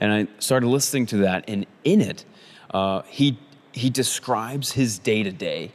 And 0.00 0.12
I 0.12 0.26
started 0.40 0.66
listening 0.66 1.06
to 1.06 1.18
that, 1.18 1.44
and 1.48 1.66
in 1.84 2.00
it, 2.00 2.24
uh, 2.70 3.02
he, 3.02 3.38
he 3.72 3.90
describes 3.90 4.72
his 4.72 4.98
day 4.98 5.22
to 5.22 5.30
day. 5.30 5.72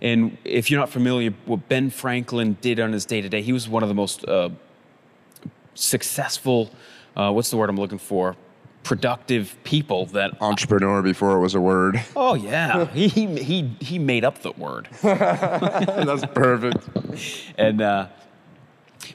And 0.00 0.38
if 0.44 0.70
you're 0.70 0.80
not 0.80 0.88
familiar, 0.88 1.32
what 1.44 1.68
Ben 1.68 1.90
Franklin 1.90 2.56
did 2.60 2.80
on 2.80 2.92
his 2.92 3.04
day 3.04 3.20
to 3.20 3.28
day, 3.28 3.42
he 3.42 3.52
was 3.52 3.68
one 3.68 3.82
of 3.82 3.88
the 3.88 3.94
most 3.94 4.26
uh, 4.26 4.48
successful, 5.74 6.70
uh, 7.16 7.32
what's 7.32 7.50
the 7.50 7.56
word 7.56 7.70
I'm 7.70 7.76
looking 7.76 7.98
for? 7.98 8.36
Productive 8.82 9.56
people 9.64 10.06
that. 10.06 10.40
Entrepreneur 10.40 11.02
before 11.02 11.36
it 11.36 11.40
was 11.40 11.54
a 11.54 11.60
word. 11.60 12.02
Oh, 12.16 12.34
yeah. 12.34 12.86
he, 12.86 13.08
he, 13.08 13.26
he, 13.42 13.76
he 13.80 13.98
made 13.98 14.24
up 14.24 14.42
the 14.42 14.52
word. 14.52 14.88
That's 15.02 16.26
perfect. 16.26 16.88
And 17.56 17.80
uh, 17.80 18.08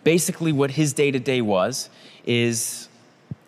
basically, 0.03 0.51
what 0.51 0.71
his 0.71 0.93
day 0.93 1.11
to 1.11 1.19
day 1.19 1.41
was 1.41 1.89
is 2.25 2.87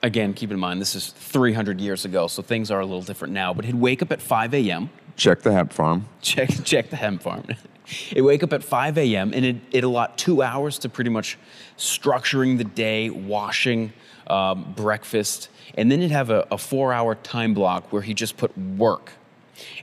again, 0.02 0.34
keep 0.34 0.52
in 0.52 0.60
mind, 0.60 0.82
this 0.82 0.96
is 0.96 1.10
300 1.10 1.80
years 1.82 2.06
ago, 2.06 2.28
so 2.28 2.42
things 2.42 2.72
are 2.72 2.80
a 2.80 2.86
little 2.86 3.02
different 3.02 3.34
now, 3.34 3.54
but 3.54 3.66
he'd 3.66 3.76
wake 3.76 4.02
up 4.02 4.12
at 4.12 4.22
5 4.22 4.54
a.m. 4.54 4.90
Check 5.16 5.42
the 5.42 5.52
hemp 5.52 5.74
farm. 5.74 6.08
check 6.22 6.50
check 6.64 6.90
the 6.90 6.96
hemp 6.96 7.22
farm. 7.22 7.44
it 8.12 8.22
wake 8.22 8.44
up 8.44 8.54
at 8.54 8.64
5 8.64 8.98
a.m. 8.98 9.34
and 9.34 9.46
it 9.46 9.56
it 9.72 9.84
allot 9.84 10.18
two 10.18 10.42
hours 10.42 10.80
to 10.80 10.90
pretty 10.90 11.10
much 11.10 11.38
structuring 11.78 12.58
the 12.58 12.64
day, 12.64 13.10
washing, 13.10 13.94
um, 14.28 14.74
breakfast, 14.76 15.50
and 15.76 15.92
then 15.92 16.02
he'd 16.02 16.12
have 16.12 16.30
a, 16.30 16.48
a 16.52 16.58
four-hour 16.58 17.16
time 17.16 17.54
block 17.54 17.92
where 17.92 18.02
he 18.02 18.14
just 18.14 18.38
put 18.38 18.56
work, 18.58 19.14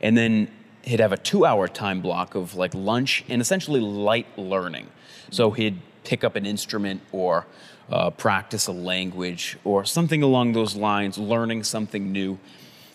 and 0.00 0.16
then 0.16 0.48
he'd 0.82 1.00
have 1.00 1.12
a 1.12 1.16
two-hour 1.16 1.68
time 1.68 2.00
block 2.00 2.34
of 2.34 2.54
like 2.54 2.74
lunch 2.74 3.24
and 3.28 3.42
essentially 3.42 3.80
light 3.80 4.26
learning. 4.38 4.88
So 5.30 5.50
he'd 5.50 5.80
pick 6.04 6.22
up 6.22 6.36
an 6.36 6.46
instrument 6.46 7.00
or 7.12 7.46
uh, 7.90 8.10
practice 8.10 8.66
a 8.66 8.72
language 8.72 9.58
or 9.64 9.84
something 9.84 10.22
along 10.22 10.52
those 10.52 10.74
lines, 10.74 11.18
learning 11.18 11.64
something 11.64 12.12
new, 12.12 12.38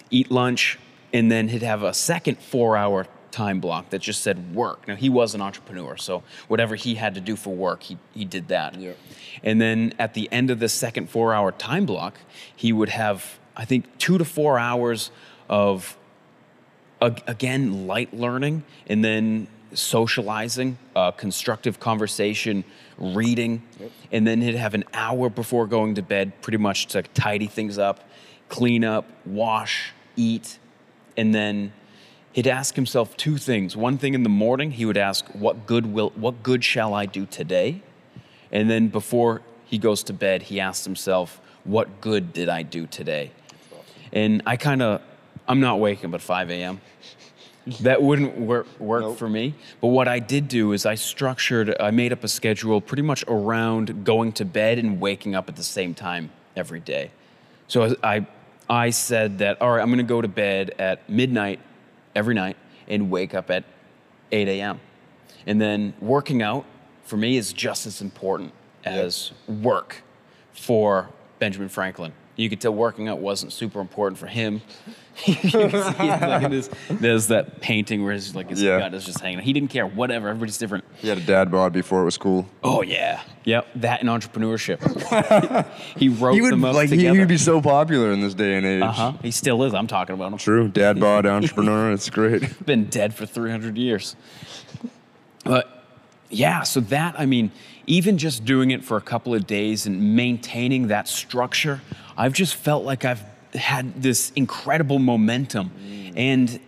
eat 0.10 0.32
lunch, 0.32 0.80
and 1.14 1.32
then 1.32 1.50
he'd 1.50 1.62
have 1.62 1.84
a 1.84 1.94
second 1.94 2.38
four 2.38 2.78
hour 2.78 3.06
time 3.32 3.60
block 3.60 3.90
that 3.90 4.00
just 4.00 4.22
said 4.22 4.54
work. 4.56 4.88
Now, 4.88 4.96
he 4.96 5.10
was 5.10 5.34
an 5.36 5.42
entrepreneur, 5.42 5.98
so 5.98 6.24
whatever 6.48 6.76
he 6.76 6.96
had 6.96 7.16
to 7.16 7.22
do 7.22 7.36
for 7.36 7.54
work, 7.56 7.84
he, 7.84 7.98
he 8.14 8.26
did 8.26 8.48
that. 8.50 8.76
Yeah. 8.76 8.94
And 9.44 9.60
then 9.62 9.94
at 9.98 10.14
the 10.14 10.32
end 10.32 10.52
of 10.52 10.60
the 10.60 10.70
second 10.70 11.10
four 11.10 11.34
hour 11.34 11.52
time 11.52 11.86
block, 11.86 12.20
he 12.56 12.72
would 12.72 12.90
have, 12.90 13.40
I 13.56 13.66
think, 13.66 13.98
two 13.98 14.18
to 14.18 14.26
four 14.26 14.60
hours 14.60 15.12
of, 15.50 15.98
again, 17.02 17.88
light 17.88 18.14
learning 18.14 18.64
and 18.88 19.04
then 19.04 19.48
socializing, 19.74 20.78
uh, 20.96 21.12
constructive 21.12 21.80
conversation, 21.80 22.64
reading. 22.98 23.64
And 24.12 24.28
then 24.28 24.42
he'd 24.42 24.56
have 24.56 24.74
an 24.74 24.84
hour 24.94 25.30
before 25.30 25.66
going 25.66 25.96
to 25.96 26.02
bed, 26.02 26.42
pretty 26.42 26.58
much 26.58 26.88
to 26.88 27.04
tidy 27.04 27.48
things 27.48 27.78
up, 27.78 28.02
clean 28.50 28.84
up, 28.84 29.10
wash, 29.26 29.94
eat, 30.16 30.60
and 31.18 31.34
then 31.34 31.74
he'd 32.34 32.48
ask 32.48 32.76
himself 32.76 33.16
two 33.18 33.38
things. 33.38 33.76
One 33.76 33.98
thing 33.98 34.14
in 34.14 34.24
the 34.24 34.30
morning, 34.30 34.72
he 34.72 34.86
would 34.86 34.98
ask, 34.98 35.26
"What 35.34 35.66
good 35.66 35.86
will 35.88 36.12
what 36.16 36.44
good 36.44 36.64
shall 36.64 36.94
I 36.94 37.06
do 37.06 37.26
today?" 37.26 37.82
And 38.52 38.70
then 38.70 38.88
before 38.90 39.42
he 39.66 39.78
goes 39.78 40.04
to 40.04 40.14
bed, 40.14 40.44
he 40.44 40.60
asks 40.60 40.86
himself, 40.86 41.40
"What 41.64 42.02
good 42.02 42.34
did 42.34 42.50
I 42.50 42.64
do 42.64 42.88
today?" 42.88 43.32
And 44.14 44.42
I 44.46 44.58
kind 44.58 44.82
of 44.82 45.02
I'm 45.48 45.60
not 45.60 45.80
waking 45.80 46.10
up 46.10 46.16
at 46.16 46.22
5 46.22 46.50
a.m. 46.52 46.82
That 47.82 48.02
wouldn't 48.02 48.40
work 48.40 48.68
work 48.80 49.04
Nope. 49.04 49.18
for 49.18 49.30
me. 49.30 49.54
But 49.82 49.90
what 49.90 50.08
I 50.08 50.20
did 50.20 50.48
do 50.48 50.72
is 50.72 50.86
I 50.86 50.96
structured 50.96 51.76
I 51.80 51.92
made 51.92 52.12
up 52.12 52.24
a 52.24 52.28
schedule 52.28 52.82
pretty 52.82 53.04
much 53.04 53.24
around 53.28 54.04
going 54.04 54.32
to 54.34 54.46
bed 54.46 54.80
and 54.80 55.00
waking 55.00 55.36
up 55.36 55.48
at 55.48 55.56
the 55.56 55.64
same 55.64 55.94
time 55.94 56.32
every 56.56 56.80
day. 56.80 57.12
So 57.68 57.96
I 58.04 58.26
I 58.70 58.90
said 58.90 59.38
that 59.40 59.62
all 59.62 59.72
right, 59.72 59.82
I'm 59.82 59.90
going 59.90 59.98
to 60.00 60.04
go 60.04 60.22
to 60.22 60.28
bed 60.28 60.74
at 60.80 61.08
midnight 61.10 61.60
every 62.16 62.36
night 62.36 62.58
and 62.88 63.10
wake 63.10 63.34
up 63.34 63.50
at 63.50 63.64
8 64.32 64.48
a.m. 64.48 64.80
And 65.46 65.60
then 65.60 65.94
working 66.00 66.42
out 66.42 66.66
for 67.04 67.18
me 67.18 67.38
is 67.38 67.54
just 67.54 67.86
as 67.86 68.02
important 68.02 68.54
as 68.86 69.32
work 69.48 70.04
for 70.54 71.10
Benjamin 71.40 71.70
Franklin. 71.70 72.14
You 72.38 72.50
could 72.50 72.62
tell 72.62 72.74
working 72.74 73.08
out 73.08 73.20
wasn't 73.20 73.52
super 73.54 73.80
important 73.82 74.18
for 74.18 74.28
him. 74.28 74.62
you 75.26 75.36
can 75.36 75.50
see 75.52 75.58
it, 75.60 76.22
like 76.22 76.50
this, 76.50 76.70
there's 76.90 77.28
that 77.28 77.60
painting 77.60 78.04
where 78.04 78.14
his 78.14 78.34
like 78.34 78.50
his 78.50 78.62
Yeah. 78.64 78.80
gut 78.80 78.94
is 78.94 79.06
just 79.06 79.20
hanging. 79.20 79.40
He 79.40 79.52
didn't 79.54 79.70
care. 79.70 79.86
Whatever. 79.86 80.30
Everybody's 80.30 80.58
different. 80.58 80.86
He 80.98 81.10
had 81.10 81.18
a 81.18 81.22
dad 81.22 81.52
bod 81.52 81.74
before 81.74 82.02
it 82.02 82.06
was 82.06 82.18
cool. 82.18 82.48
Oh 82.64 82.82
yeah. 82.82 83.22
Yep. 83.44 83.68
That 83.76 84.00
and 84.00 84.10
entrepreneurship. 84.10 84.80
he 85.98 86.08
wrote 86.10 86.34
He 86.36 86.42
would 86.42 86.54
them 86.54 86.64
up 86.64 86.74
like 86.76 86.90
He 86.90 87.12
would 87.12 87.28
be 87.28 87.38
so 87.38 87.62
popular 87.62 88.12
in 88.12 88.22
this 88.22 88.34
day 88.34 88.56
and 88.56 88.66
age. 88.66 88.82
uh 88.82 88.92
huh. 88.92 89.14
He 89.22 89.32
still 89.32 89.62
is. 89.64 89.74
I'm 89.74 89.88
talking 89.88 90.16
about 90.16 90.32
him. 90.32 90.38
True, 90.38 90.68
dad 90.70 91.00
bod 91.02 91.26
entrepreneur. 91.26 91.92
It's 91.92 92.10
great. 92.10 92.66
been 92.66 92.86
dead 92.86 93.14
for 93.14 93.26
300 93.26 93.78
years. 93.78 94.16
But 95.44 95.86
yeah, 96.30 96.64
so 96.64 96.80
that, 96.82 97.20
I 97.20 97.26
mean, 97.26 97.52
even 97.88 98.18
just 98.18 98.46
doing 98.46 98.72
it 98.72 98.84
for 98.86 98.96
a 98.96 99.02
couple 99.02 99.34
of 99.34 99.46
days 99.46 99.86
and 99.86 100.16
maintaining 100.16 100.88
that 100.88 101.08
structure, 101.08 101.82
I've 102.22 102.34
just 102.34 102.54
felt 102.54 102.86
like 102.86 103.04
I've 103.04 103.24
had 103.56 104.00
this 104.00 104.32
incredible 104.36 105.00
momentum. 105.00 105.72
And 106.16 106.60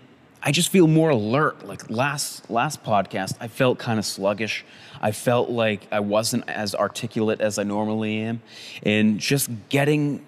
I 0.41 0.51
just 0.51 0.69
feel 0.69 0.87
more 0.87 1.11
alert. 1.11 1.63
Like 1.63 1.91
last 1.91 2.49
last 2.49 2.83
podcast, 2.83 3.35
I 3.39 3.47
felt 3.49 3.77
kind 3.77 3.99
of 3.99 4.05
sluggish. 4.05 4.65
I 4.99 5.11
felt 5.11 5.51
like 5.51 5.87
I 5.91 5.99
wasn't 5.99 6.49
as 6.49 6.73
articulate 6.73 7.39
as 7.39 7.59
I 7.59 7.63
normally 7.63 8.17
am. 8.21 8.41
And 8.81 9.19
just 9.19 9.47
getting 9.69 10.25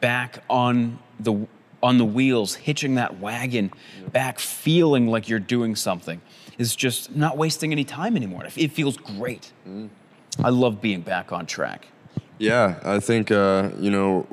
back 0.00 0.42
on 0.48 0.98
the 1.20 1.46
on 1.82 1.98
the 1.98 2.06
wheels, 2.06 2.54
hitching 2.54 2.94
that 2.94 3.20
wagon 3.20 3.70
back, 4.12 4.38
feeling 4.38 5.08
like 5.08 5.28
you're 5.28 5.40
doing 5.40 5.76
something 5.76 6.22
is 6.56 6.74
just 6.74 7.14
not 7.14 7.36
wasting 7.36 7.70
any 7.70 7.84
time 7.84 8.16
anymore. 8.16 8.46
It 8.56 8.72
feels 8.72 8.96
great. 8.96 9.52
Mm. 9.68 9.90
I 10.42 10.48
love 10.48 10.80
being 10.80 11.02
back 11.02 11.32
on 11.32 11.44
track. 11.44 11.88
Yeah, 12.38 12.80
I 12.84 13.00
think 13.00 13.30
uh, 13.30 13.70
you 13.78 13.90
know 13.90 14.26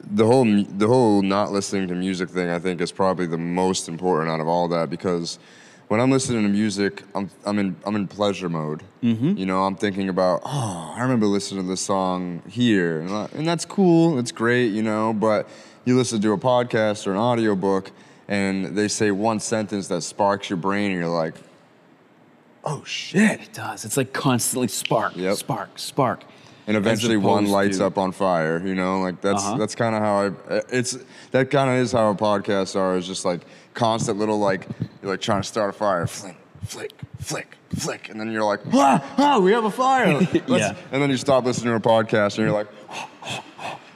the 0.00 0.26
whole 0.26 0.44
the 0.44 0.86
whole 0.86 1.22
not 1.22 1.52
listening 1.52 1.88
to 1.88 1.94
music 1.94 2.30
thing. 2.30 2.48
I 2.48 2.58
think 2.58 2.80
is 2.80 2.92
probably 2.92 3.26
the 3.26 3.38
most 3.38 3.88
important 3.88 4.30
out 4.30 4.40
of 4.40 4.48
all 4.48 4.68
that 4.68 4.90
because 4.90 5.38
when 5.88 6.00
I'm 6.00 6.10
listening 6.10 6.42
to 6.42 6.48
music, 6.48 7.02
I'm 7.14 7.30
I'm 7.44 7.58
in 7.58 7.76
I'm 7.84 7.96
in 7.96 8.08
pleasure 8.08 8.48
mode. 8.48 8.82
Mm-hmm. 9.02 9.36
You 9.36 9.46
know, 9.46 9.64
I'm 9.64 9.76
thinking 9.76 10.08
about 10.08 10.42
oh, 10.44 10.94
I 10.96 11.02
remember 11.02 11.26
listening 11.26 11.62
to 11.64 11.68
this 11.68 11.82
song 11.82 12.42
here, 12.48 13.00
and, 13.00 13.10
and 13.34 13.46
that's 13.46 13.64
cool. 13.64 14.18
It's 14.18 14.32
great, 14.32 14.72
you 14.72 14.82
know. 14.82 15.12
But 15.12 15.48
you 15.84 15.96
listen 15.96 16.20
to 16.22 16.32
a 16.32 16.38
podcast 16.38 17.06
or 17.06 17.12
an 17.12 17.18
audiobook 17.18 17.90
and 18.28 18.76
they 18.76 18.88
say 18.88 19.10
one 19.10 19.40
sentence 19.40 19.88
that 19.88 20.02
sparks 20.02 20.48
your 20.48 20.56
brain 20.56 20.90
and 20.90 21.00
you're 21.00 21.08
like, 21.08 21.34
oh 22.64 22.84
shit. 22.84 23.40
It 23.40 23.52
does. 23.52 23.84
It's 23.84 23.96
like 23.96 24.12
constantly 24.12 24.68
spark, 24.68 25.16
Yep. 25.16 25.36
spark, 25.36 25.78
spark. 25.78 26.24
And 26.66 26.76
eventually 26.76 27.16
one 27.16 27.46
lights 27.46 27.78
to- 27.78 27.86
up 27.86 27.98
on 27.98 28.12
fire, 28.12 28.62
you 28.64 28.74
know, 28.74 29.00
like 29.00 29.20
that's 29.20 29.42
Uh-huh. 29.44 29.56
that's 29.56 29.74
kind 29.74 29.94
of 29.96 30.02
how 30.02 30.14
I 30.50 30.60
it's 30.68 30.96
that 31.32 31.50
kind 31.50 31.68
of 31.70 31.76
is 31.76 31.90
how 31.92 32.04
our 32.06 32.14
podcasts 32.14 32.76
are 32.76 32.96
is 32.96 33.06
just 33.06 33.24
like 33.24 33.40
constant 33.74 34.18
little 34.18 34.38
like 34.38 34.68
you're 35.02 35.10
like 35.10 35.20
trying 35.20 35.42
to 35.42 35.48
start 35.48 35.70
a 35.70 35.72
fire, 35.72 36.06
flick, 36.06 36.36
flick, 36.64 36.92
flick, 37.20 37.56
flick, 37.74 38.08
and 38.10 38.20
then 38.20 38.30
you're 38.30 38.44
like, 38.44 38.60
ah, 38.72 39.14
ah 39.18 39.38
we 39.40 39.50
have 39.52 39.64
a 39.64 39.70
fire. 39.70 40.20
Yeah. 40.46 40.74
And 40.92 41.02
then 41.02 41.10
you 41.10 41.16
stop 41.16 41.44
listening 41.44 41.72
to 41.72 41.76
a 41.76 41.80
podcast 41.80 42.38
and 42.38 42.46
you're 42.46 42.52
like, 42.52 42.68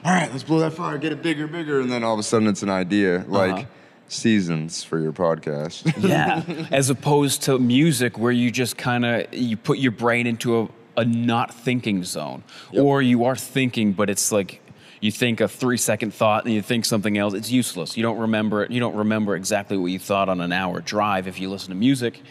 all 0.03 0.13
right, 0.13 0.29
let's 0.31 0.43
blow 0.43 0.59
that 0.59 0.73
fire, 0.73 0.97
get 0.97 1.11
it 1.11 1.21
bigger, 1.21 1.47
bigger, 1.47 1.79
and 1.81 1.91
then 1.91 2.03
all 2.03 2.13
of 2.13 2.19
a 2.19 2.23
sudden 2.23 2.47
it's 2.47 2.63
an 2.63 2.69
idea 2.69 3.23
like 3.27 3.53
Uh-huh. 3.53 3.65
seasons 4.07 4.83
for 4.83 4.99
your 4.99 5.11
podcast. 5.13 5.83
Yeah. 6.01 6.43
As 6.71 6.89
opposed 6.89 7.43
to 7.43 7.59
music 7.59 8.17
where 8.17 8.31
you 8.31 8.51
just 8.51 8.77
kind 8.77 9.05
of 9.05 9.33
you 9.33 9.57
put 9.57 9.77
your 9.79 9.91
brain 9.91 10.27
into 10.27 10.59
a, 10.61 10.67
a 10.97 11.05
not 11.05 11.53
thinking 11.53 12.03
zone, 12.03 12.43
or 12.73 13.01
you 13.01 13.23
are 13.25 13.35
thinking, 13.35 13.93
but 13.93 14.09
it's 14.09 14.31
like 14.31 14.61
you 14.99 15.11
think 15.11 15.39
a 15.39 15.47
three 15.47 15.77
second 15.77 16.13
thought 16.13 16.45
and 16.45 16.53
you 16.53 16.61
think 16.61 16.83
something 16.83 17.17
else. 17.17 17.33
It's 17.33 17.51
useless. 17.51 17.95
You 17.95 18.03
don't 18.03 18.17
remember 18.17 18.63
it. 18.63 18.71
You 18.71 18.79
don't 18.79 18.95
remember 18.95 19.35
exactly 19.35 19.77
what 19.77 19.91
you 19.91 19.99
thought 19.99 20.27
on 20.27 20.41
an 20.41 20.51
hour 20.51 20.81
drive 20.81 21.27
if 21.27 21.39
you 21.39 21.49
listen 21.49 21.69
to 21.69 21.75
music. 21.75 22.21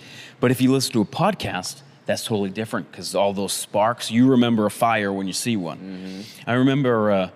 But 0.41 0.51
if 0.51 0.61
you 0.61 0.73
listen 0.73 0.93
to 0.95 1.01
a 1.01 1.07
podcast, 1.07 1.83
that's 2.07 2.25
totally 2.25 2.51
different 2.51 2.91
because 2.91 3.15
all 3.15 3.33
those 3.33 3.53
sparks, 3.53 4.11
you 4.11 4.29
remember 4.29 4.67
a 4.67 4.71
fire 4.71 5.13
when 5.13 5.27
you 5.27 5.33
see 5.33 5.57
one. 5.57 6.25
I 6.47 6.55
remember. 6.55 7.11
Uh, 7.11 7.31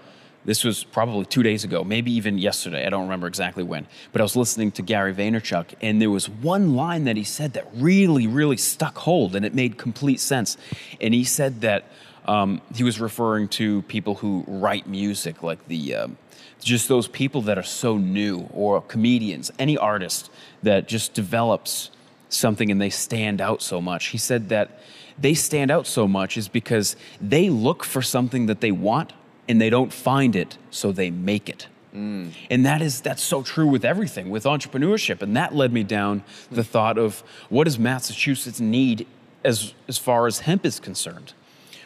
this 0.45 0.65
was 0.65 0.85
probably 0.85 1.27
two 1.27 1.43
days 1.43 1.65
ago, 1.65 1.85
maybe 1.85 2.11
even 2.13 2.39
yesterday. 2.39 2.87
I 2.87 2.91
don't 2.91 3.03
remember 3.03 3.27
exactly 3.27 3.63
when. 3.63 3.87
But 4.13 4.21
I 4.21 4.25
was 4.25 4.37
listening 4.37 4.73
to 4.73 4.83
Gary 4.83 5.15
Vaynerchuk, 5.15 5.75
and 5.83 6.01
there 6.01 6.11
was 6.11 6.29
one 6.29 6.75
line 6.75 7.05
that 7.05 7.17
he 7.17 7.25
said 7.25 7.53
that 7.53 7.69
really, 7.75 8.27
really 8.27 8.57
stuck 8.57 8.97
hold, 8.99 9.37
and 9.37 9.45
it 9.45 9.55
made 9.55 9.77
complete 9.77 10.19
sense. 10.21 10.57
And 11.01 11.13
he 11.13 11.25
said 11.25 11.61
that 11.61 11.85
um, 12.27 12.63
he 12.75 12.85
was 12.85 13.01
referring 13.01 13.49
to 13.49 13.83
people 13.83 14.17
who 14.17 14.45
write 14.47 14.87
music, 14.87 15.43
like 15.43 15.67
the 15.69 15.95
um, 15.95 16.17
just 16.63 16.89
those 16.89 17.09
people 17.09 17.43
that 17.43 17.59
are 17.59 17.63
so 17.63 17.99
new, 17.99 18.49
or 18.53 18.81
comedians, 18.81 19.51
any 19.59 19.77
artist 19.77 20.31
that 20.63 20.89
just 20.89 21.15
develops 21.15 21.91
something 22.29 22.71
and 22.71 22.81
they 22.81 22.91
stand 22.91 23.41
out 23.41 23.61
so 23.61 23.81
much. 23.81 24.07
He 24.09 24.19
said 24.19 24.49
that 24.51 24.79
they 25.19 25.35
stand 25.35 25.71
out 25.71 25.87
so 25.87 26.09
much 26.09 26.37
is 26.37 26.49
because 26.49 26.97
they 27.21 27.51
look 27.51 27.85
for 27.85 28.01
something 28.01 28.47
that 28.47 28.61
they 28.61 28.71
want 28.71 29.13
and 29.51 29.61
they 29.61 29.69
don't 29.69 29.93
find 29.93 30.37
it, 30.37 30.57
so 30.71 30.93
they 30.93 31.11
make 31.11 31.49
it. 31.49 31.67
Mm. 31.93 32.33
And 32.51 32.65
that 32.65 32.81
is 32.81 33.01
that's 33.01 33.23
so 33.23 33.43
true 33.43 33.67
with 33.67 33.85
everything, 33.85 34.31
with 34.31 34.45
entrepreneurship. 34.45 35.23
And 35.23 35.37
that 35.37 35.53
led 35.57 35.73
me 35.73 35.83
down 35.83 36.23
the 36.53 36.63
thought 36.63 36.99
of 36.99 37.25
what 37.49 37.65
does 37.65 37.77
Massachusetts 37.77 38.61
need 38.61 39.09
as 39.45 39.75
as 39.89 39.99
far 39.99 40.29
as 40.29 40.41
hemp 40.41 40.65
is 40.65 40.79
concerned? 40.79 41.35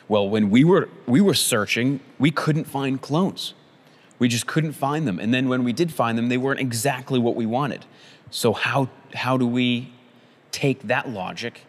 Well, 0.09 0.29
when 0.29 0.51
we 0.51 0.63
were 0.63 0.91
we 1.07 1.23
were 1.23 1.33
searching, 1.33 2.01
we 2.19 2.31
couldn't 2.31 2.67
find 2.67 3.01
clones. 3.01 3.55
We 4.19 4.29
just 4.29 4.47
couldn't 4.47 4.73
find 4.73 5.09
them. 5.09 5.19
And 5.19 5.33
then 5.33 5.49
when 5.49 5.65
we 5.65 5.73
did 5.73 5.91
find 5.91 6.19
them, 6.19 6.29
they 6.29 6.37
weren't 6.37 6.61
exactly 6.61 7.19
what 7.19 7.35
we 7.35 7.47
wanted. 7.47 7.87
So 8.31 8.53
how 8.53 8.91
how 9.15 9.39
do 9.39 9.47
we 9.47 9.91
take 10.51 10.83
that 10.83 11.09
logic? 11.09 11.63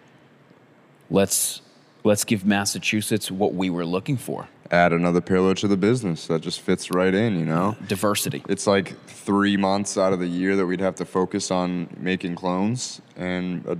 Let's 1.09 1.61
let's 2.03 2.25
give 2.25 2.43
Massachusetts 2.43 3.31
what 3.31 3.53
we 3.53 3.69
were 3.69 3.85
looking 3.85 4.17
for. 4.17 4.49
Add 4.71 4.93
another 4.93 5.21
pillar 5.21 5.53
to 5.55 5.67
the 5.67 5.77
business 5.77 6.25
that 6.27 6.41
just 6.41 6.59
fits 6.59 6.89
right 6.89 7.13
in, 7.13 7.37
you 7.37 7.45
know. 7.45 7.75
Diversity. 7.87 8.43
it's 8.49 8.65
like 8.65 8.99
three 9.05 9.57
months 9.57 9.95
out 9.97 10.11
of 10.11 10.19
the 10.19 10.27
year 10.27 10.55
that 10.55 10.65
we'd 10.65 10.79
have 10.79 10.95
to 10.95 11.05
focus 11.05 11.51
on 11.51 11.87
making 11.99 12.35
clones 12.35 12.99
and 13.15 13.63
a 13.67 13.77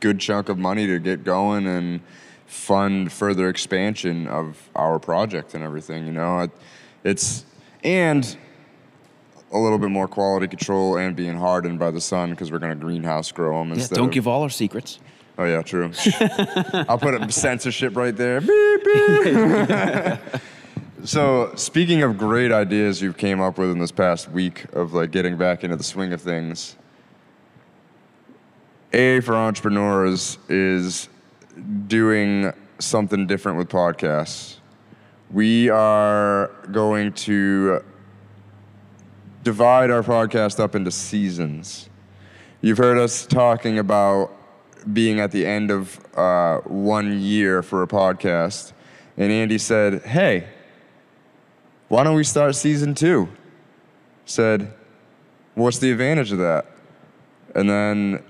good 0.00 0.18
chunk 0.20 0.48
of 0.50 0.58
money 0.58 0.86
to 0.86 0.98
get 0.98 1.24
going 1.24 1.66
and 1.66 2.00
fund 2.46 3.10
further 3.10 3.48
expansion 3.48 4.26
of 4.28 4.68
our 4.76 4.98
project 4.98 5.54
and 5.54 5.64
everything 5.64 6.06
you 6.06 6.12
know 6.12 6.40
It- 6.40 6.50
it's 7.02 7.44
and 7.82 8.36
a 9.52 9.58
little 9.58 9.78
bit 9.78 9.90
more 9.90 10.06
quality 10.06 10.46
control 10.48 10.96
and 10.96 11.16
being 11.16 11.36
hardened 11.38 11.78
by 11.78 11.90
the 11.90 12.00
sun 12.00 12.30
because 12.30 12.52
we're 12.52 12.58
going 12.58 12.78
to 12.78 12.84
greenhouse 12.84 13.32
grow 13.32 13.58
them 13.58 13.76
Yeah, 13.78 13.86
don't 13.90 14.06
of, 14.08 14.12
give 14.12 14.28
all 14.28 14.42
our 14.42 14.50
secrets. 14.50 14.98
Oh 15.38 15.44
yeah 15.44 15.62
true 15.62 15.90
i'll 16.88 16.98
put 16.98 17.14
a 17.14 17.30
censorship 17.32 17.96
right 17.96 18.16
there 18.16 18.40
Beep, 18.40 18.84
beep. 18.84 20.42
So 21.06 21.52
speaking 21.54 22.02
of 22.02 22.18
great 22.18 22.50
ideas 22.50 23.00
you've 23.00 23.16
came 23.16 23.40
up 23.40 23.58
with 23.58 23.70
in 23.70 23.78
this 23.78 23.92
past 23.92 24.28
week 24.28 24.64
of 24.72 24.92
like 24.92 25.12
getting 25.12 25.36
back 25.36 25.62
into 25.62 25.76
the 25.76 25.84
swing 25.84 26.12
of 26.12 26.20
things, 26.20 26.74
A 28.92 29.20
for 29.20 29.36
entrepreneurs 29.36 30.36
is 30.48 31.08
doing 31.86 32.52
something 32.80 33.28
different 33.28 33.56
with 33.56 33.68
podcasts. 33.68 34.56
We 35.30 35.68
are 35.68 36.50
going 36.72 37.12
to 37.12 37.84
divide 39.44 39.92
our 39.92 40.02
podcast 40.02 40.58
up 40.58 40.74
into 40.74 40.90
seasons. 40.90 41.88
You've 42.62 42.78
heard 42.78 42.98
us 42.98 43.26
talking 43.26 43.78
about 43.78 44.32
being 44.92 45.20
at 45.20 45.32
the 45.32 45.44
end 45.46 45.70
of 45.70 45.98
uh, 46.16 46.58
one 46.60 47.20
year 47.20 47.62
for 47.62 47.82
a 47.82 47.86
podcast, 47.86 48.72
and 49.16 49.32
Andy 49.32 49.58
said, 49.58 50.02
"Hey, 50.02 50.46
why 51.88 52.04
don't 52.04 52.16
we 52.16 52.24
start 52.24 52.54
season 52.54 52.94
two? 52.94 53.28
Said, 54.24 54.72
what's 55.54 55.78
the 55.78 55.90
advantage 55.92 56.32
of 56.32 56.38
that? 56.38 56.66
And 57.54 57.70
then 57.70 58.22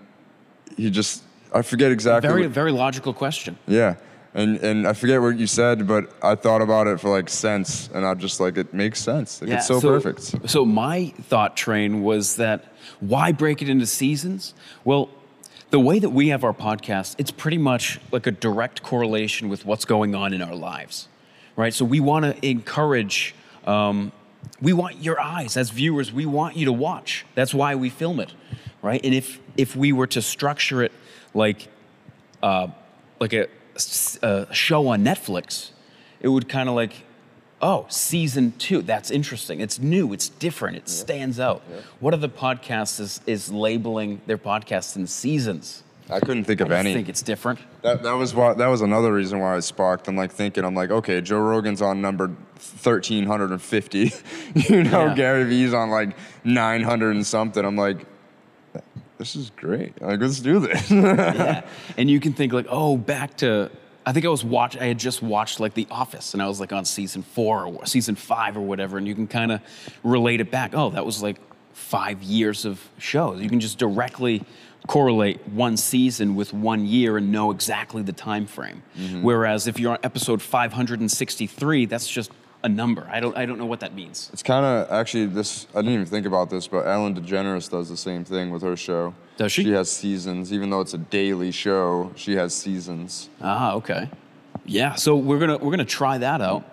he 0.76 0.90
just, 0.90 1.22
I 1.52 1.62
forget 1.62 1.90
exactly. 1.90 2.28
Very 2.28 2.42
what- 2.42 2.50
very 2.50 2.72
logical 2.72 3.12
question. 3.14 3.58
yeah. 3.66 3.96
And, 4.34 4.58
and 4.58 4.86
I 4.86 4.92
forget 4.92 5.22
what 5.22 5.38
you 5.38 5.46
said, 5.46 5.86
but 5.86 6.12
I 6.22 6.34
thought 6.34 6.60
about 6.60 6.86
it 6.88 7.00
for 7.00 7.08
like 7.08 7.30
sense, 7.30 7.88
and 7.94 8.04
I'm 8.04 8.18
just 8.18 8.38
like, 8.38 8.58
it 8.58 8.74
makes 8.74 9.00
sense. 9.00 9.40
Like, 9.40 9.50
it's 9.50 9.66
so, 9.66 9.80
perfect. 9.80 10.50
So 10.50 10.66
my 10.66 11.14
thought 11.22 11.56
train 11.56 12.02
was 12.02 12.36
that 12.36 12.66
why 13.00 13.32
break 13.32 13.62
it 13.62 13.70
into 13.70 13.86
seasons? 13.86 14.52
Well, 14.84 15.08
the 15.70 15.80
way 15.80 15.98
that 15.98 16.10
we 16.10 16.28
have 16.28 16.44
our 16.44 16.52
podcast, 16.54 17.16
it's 17.18 17.30
pretty 17.30 17.58
much 17.58 18.00
like 18.12 18.26
a 18.26 18.30
direct 18.30 18.82
correlation 18.82 19.48
with 19.48 19.64
what's 19.64 19.84
going 19.84 20.14
on 20.14 20.32
in 20.32 20.42
our 20.42 20.54
lives, 20.54 21.08
right? 21.56 21.74
So 21.74 21.84
we 21.84 22.00
want 22.00 22.24
to 22.24 22.46
encourage. 22.46 23.34
Um, 23.66 24.12
we 24.62 24.72
want 24.72 25.02
your 25.02 25.20
eyes 25.20 25.56
as 25.56 25.70
viewers. 25.70 26.12
We 26.12 26.24
want 26.24 26.56
you 26.56 26.66
to 26.66 26.72
watch. 26.72 27.26
That's 27.34 27.52
why 27.52 27.74
we 27.74 27.90
film 27.90 28.20
it, 28.20 28.32
right? 28.80 29.00
And 29.04 29.12
if 29.12 29.40
if 29.56 29.74
we 29.74 29.92
were 29.92 30.06
to 30.08 30.22
structure 30.22 30.82
it 30.82 30.92
like 31.34 31.68
uh, 32.42 32.68
like 33.20 33.32
a 33.32 33.48
show 34.52 34.88
on 34.88 35.04
Netflix, 35.04 35.70
it 36.20 36.28
would 36.28 36.48
kind 36.48 36.68
of 36.68 36.74
like, 36.74 36.92
oh, 37.62 37.86
season 37.88 38.52
two. 38.58 38.82
That's 38.82 39.10
interesting. 39.10 39.60
It's 39.60 39.78
new. 39.78 40.12
It's 40.12 40.28
different. 40.28 40.76
It 40.76 40.88
stands 40.88 41.40
out. 41.40 41.62
What 42.00 42.14
other 42.14 42.28
podcast 42.28 43.00
is, 43.00 43.20
is 43.26 43.50
labeling 43.50 44.20
their 44.26 44.38
podcasts 44.38 44.96
in 44.96 45.06
seasons? 45.06 45.82
I 46.08 46.20
couldn't 46.20 46.44
think 46.44 46.60
of 46.60 46.70
I 46.70 46.76
any. 46.76 46.92
I 46.92 46.94
think 46.94 47.08
it's 47.08 47.22
different. 47.22 47.58
That, 47.82 48.04
that 48.04 48.12
was 48.12 48.32
why 48.34 48.54
that 48.54 48.66
was 48.68 48.80
another 48.80 49.12
reason 49.12 49.40
why 49.40 49.56
I 49.56 49.60
sparked. 49.60 50.06
I'm 50.06 50.16
like 50.16 50.30
thinking, 50.30 50.64
I'm 50.64 50.74
like, 50.74 50.90
okay, 50.90 51.20
Joe 51.20 51.40
Rogan's 51.40 51.82
on 51.82 52.00
number 52.00 52.28
1350. 52.28 54.12
you 54.54 54.84
know, 54.84 55.06
Yeah. 55.06 55.14
Gary 55.14 55.44
Vee's 55.44 55.74
on 55.74 55.90
like 55.90 56.16
900 56.44 57.16
and 57.16 57.26
something. 57.26 57.64
I'm 57.64 57.76
like, 57.76 58.06
this 59.18 59.34
is 59.34 59.50
great. 59.50 60.00
Like, 60.00 60.20
let's 60.20 60.40
do 60.40 60.60
this. 60.60 60.90
yeah. 60.92 61.66
And 61.96 62.08
you 62.10 62.20
can 62.20 62.32
think 62.34 62.52
like, 62.52 62.66
oh, 62.68 62.96
back 62.96 63.36
to. 63.38 63.70
I 64.06 64.12
think 64.12 64.24
I 64.24 64.28
was 64.28 64.44
watch. 64.44 64.76
I 64.76 64.84
had 64.84 64.98
just 64.98 65.20
watched 65.20 65.58
like 65.58 65.74
The 65.74 65.88
Office, 65.90 66.32
and 66.32 66.40
I 66.40 66.46
was 66.46 66.60
like 66.60 66.72
on 66.72 66.84
season 66.84 67.22
four 67.22 67.66
or 67.66 67.86
season 67.86 68.14
five 68.14 68.56
or 68.56 68.60
whatever, 68.60 68.98
and 68.98 69.06
you 69.06 69.16
can 69.16 69.26
kind 69.26 69.50
of 69.50 69.60
relate 70.04 70.40
it 70.40 70.50
back. 70.50 70.74
Oh, 70.74 70.90
that 70.90 71.04
was 71.04 71.22
like 71.22 71.38
five 71.72 72.22
years 72.22 72.64
of 72.64 72.80
shows. 72.98 73.42
You 73.42 73.50
can 73.50 73.58
just 73.58 73.78
directly 73.78 74.44
correlate 74.86 75.46
one 75.48 75.76
season 75.76 76.36
with 76.36 76.52
one 76.52 76.86
year 76.86 77.16
and 77.16 77.32
know 77.32 77.50
exactly 77.50 78.02
the 78.02 78.12
time 78.12 78.46
frame. 78.46 78.82
Mm-hmm. 78.96 79.22
Whereas 79.22 79.66
if 79.66 79.80
you're 79.80 79.92
on 79.92 79.98
episode 80.04 80.40
563, 80.40 81.86
that's 81.86 82.08
just 82.08 82.30
a 82.66 82.68
number. 82.68 83.08
I 83.10 83.20
don't. 83.20 83.36
I 83.36 83.46
don't 83.46 83.58
know 83.58 83.66
what 83.66 83.80
that 83.80 83.94
means. 83.94 84.28
It's 84.32 84.42
kind 84.42 84.64
of 84.66 84.90
actually 84.90 85.26
this. 85.26 85.66
I 85.74 85.78
didn't 85.78 85.94
even 85.94 86.06
think 86.06 86.26
about 86.26 86.50
this, 86.50 86.66
but 86.66 86.86
Ellen 86.86 87.14
DeGeneres 87.14 87.70
does 87.70 87.88
the 87.88 87.96
same 87.96 88.24
thing 88.24 88.50
with 88.50 88.62
her 88.62 88.76
show. 88.76 89.14
Does 89.38 89.52
she? 89.52 89.64
She 89.64 89.70
has 89.70 89.90
seasons, 89.90 90.52
even 90.52 90.70
though 90.70 90.80
it's 90.80 90.94
a 90.94 90.98
daily 90.98 91.50
show. 91.50 92.12
She 92.16 92.34
has 92.34 92.54
seasons. 92.54 93.30
Ah, 93.40 93.74
okay. 93.74 94.10
Yeah. 94.64 94.94
So 94.94 95.16
we're 95.16 95.38
gonna 95.38 95.56
we're 95.58 95.70
gonna 95.70 95.84
try 95.84 96.18
that 96.18 96.40
out. 96.42 96.64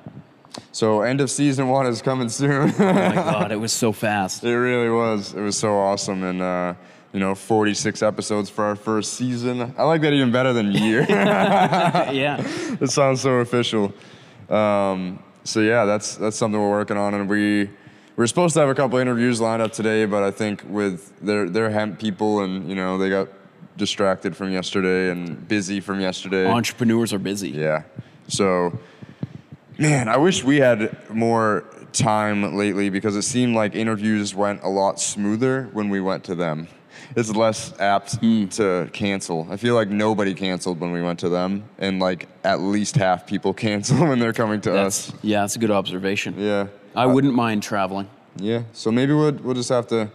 So 0.71 1.01
end 1.01 1.21
of 1.21 1.31
season 1.31 1.69
one 1.69 1.85
is 1.87 2.01
coming 2.01 2.29
soon. 2.29 2.73
Oh 2.77 2.93
my 2.93 3.15
god, 3.15 3.51
it 3.51 3.57
was 3.57 3.71
so 3.71 3.91
fast. 3.91 4.43
It 4.43 4.57
really 4.57 4.89
was. 4.89 5.33
It 5.33 5.41
was 5.41 5.57
so 5.57 5.77
awesome, 5.77 6.23
and 6.23 6.41
uh, 6.41 6.73
you 7.13 7.19
know, 7.19 7.35
46 7.35 8.01
episodes 8.01 8.49
for 8.49 8.65
our 8.65 8.75
first 8.75 9.13
season. 9.13 9.75
I 9.77 9.83
like 9.83 10.01
that 10.01 10.13
even 10.13 10.31
better 10.31 10.51
than 10.51 10.71
year. 10.71 11.05
yeah. 11.09 12.37
it 12.81 12.89
sounds 12.89 13.21
so 13.21 13.33
official. 13.35 13.93
Um, 14.49 15.22
so 15.43 15.59
yeah, 15.59 15.85
that's 15.85 16.15
that's 16.15 16.37
something 16.37 16.59
we're 16.59 16.69
working 16.69 16.97
on, 16.97 17.13
and 17.13 17.29
we 17.29 17.69
we're 18.15 18.27
supposed 18.27 18.53
to 18.53 18.59
have 18.59 18.69
a 18.69 18.75
couple 18.75 18.99
interviews 18.99 19.41
lined 19.41 19.61
up 19.61 19.71
today, 19.71 20.05
but 20.05 20.23
I 20.23 20.31
think 20.31 20.63
with 20.67 21.11
their 21.19 21.49
their 21.49 21.69
hemp 21.69 21.99
people 21.99 22.41
and 22.41 22.69
you 22.69 22.75
know 22.75 22.97
they 22.97 23.09
got 23.09 23.27
distracted 23.77 24.35
from 24.35 24.51
yesterday 24.51 25.09
and 25.09 25.47
busy 25.47 25.79
from 25.79 25.99
yesterday. 25.99 26.47
Entrepreneurs 26.47 27.11
are 27.11 27.19
busy. 27.19 27.49
Yeah. 27.49 27.83
So, 28.27 28.77
man, 29.77 30.07
I 30.07 30.17
wish 30.17 30.43
we 30.43 30.57
had 30.57 31.09
more 31.09 31.65
time 31.91 32.55
lately 32.55 32.89
because 32.89 33.15
it 33.15 33.23
seemed 33.23 33.55
like 33.55 33.75
interviews 33.75 34.35
went 34.35 34.63
a 34.63 34.69
lot 34.69 34.99
smoother 34.99 35.69
when 35.73 35.89
we 35.89 35.99
went 35.99 36.23
to 36.25 36.35
them. 36.35 36.67
It's 37.15 37.33
less 37.33 37.77
apt 37.79 38.15
hmm. 38.15 38.47
to 38.49 38.89
cancel. 38.93 39.47
I 39.49 39.57
feel 39.57 39.75
like 39.75 39.89
nobody 39.89 40.33
canceled 40.33 40.79
when 40.79 40.91
we 40.91 41.01
went 41.01 41.19
to 41.19 41.29
them, 41.29 41.63
and 41.77 41.99
like 41.99 42.27
at 42.43 42.61
least 42.61 42.95
half 42.95 43.27
people 43.27 43.53
cancel 43.65 44.07
when 44.07 44.19
they're 44.19 44.33
coming 44.33 44.61
to 44.61 44.71
That's, 44.71 45.09
us. 45.09 45.15
yeah, 45.21 45.41
that's 45.41 45.55
a 45.55 45.59
good 45.59 45.71
observation. 45.71 46.35
Yeah. 46.37 46.67
I 46.95 47.05
wouldn't 47.05 47.33
mind 47.33 47.63
traveling. 47.63 48.07
Yeah. 48.35 48.63
So 48.73 48.91
maybe 48.91 49.13
we'll 49.13 49.33
we'll 49.33 49.55
just 49.55 49.69
have 49.69 49.87
to. 49.87 50.11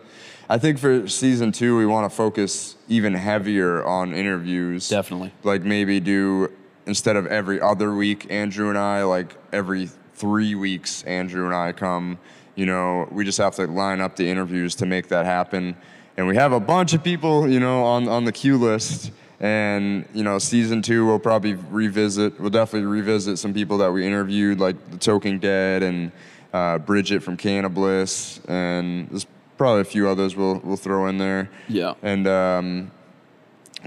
I 0.50 0.58
think 0.58 0.78
for 0.78 1.06
season 1.08 1.52
two, 1.52 1.76
we 1.76 1.84
want 1.84 2.10
to 2.10 2.16
focus 2.16 2.76
even 2.88 3.14
heavier 3.14 3.84
on 3.84 4.14
interviews. 4.14 4.88
Definitely. 4.88 5.32
Like 5.42 5.62
maybe 5.62 6.00
do 6.00 6.50
instead 6.86 7.16
of 7.16 7.26
every 7.26 7.60
other 7.60 7.94
week, 7.94 8.26
Andrew 8.30 8.70
and 8.70 8.78
I, 8.78 9.02
like 9.02 9.36
every 9.52 9.90
three 10.14 10.54
weeks, 10.54 11.02
Andrew 11.04 11.44
and 11.44 11.54
I 11.54 11.72
come. 11.72 12.18
You 12.54 12.66
know, 12.66 13.06
we 13.12 13.24
just 13.24 13.38
have 13.38 13.54
to 13.56 13.66
line 13.66 14.00
up 14.00 14.16
the 14.16 14.28
interviews 14.28 14.74
to 14.76 14.86
make 14.86 15.08
that 15.08 15.26
happen. 15.26 15.76
And 16.18 16.26
we 16.26 16.34
have 16.34 16.52
a 16.52 16.58
bunch 16.58 16.94
of 16.94 17.04
people, 17.04 17.48
you 17.48 17.60
know, 17.60 17.84
on 17.84 18.08
on 18.08 18.24
the 18.24 18.32
queue 18.32 18.58
list. 18.58 19.12
And 19.38 20.04
you 20.12 20.24
know, 20.24 20.40
season 20.40 20.82
two, 20.82 21.06
we'll 21.06 21.20
probably 21.20 21.54
revisit. 21.54 22.40
We'll 22.40 22.50
definitely 22.50 22.88
revisit 22.88 23.38
some 23.38 23.54
people 23.54 23.78
that 23.78 23.92
we 23.92 24.04
interviewed, 24.04 24.58
like 24.58 24.90
the 24.90 24.96
Toking 24.96 25.40
Dead 25.40 25.84
and 25.84 26.10
uh, 26.52 26.78
Bridget 26.78 27.22
from 27.22 27.36
Cannabliss, 27.36 28.40
and 28.48 29.08
there's 29.10 29.26
probably 29.56 29.82
a 29.82 29.84
few 29.84 30.08
others 30.08 30.34
we'll 30.34 30.60
we'll 30.64 30.76
throw 30.76 31.06
in 31.06 31.18
there. 31.18 31.50
Yeah. 31.68 31.94
And 32.02 32.26
um, 32.26 32.90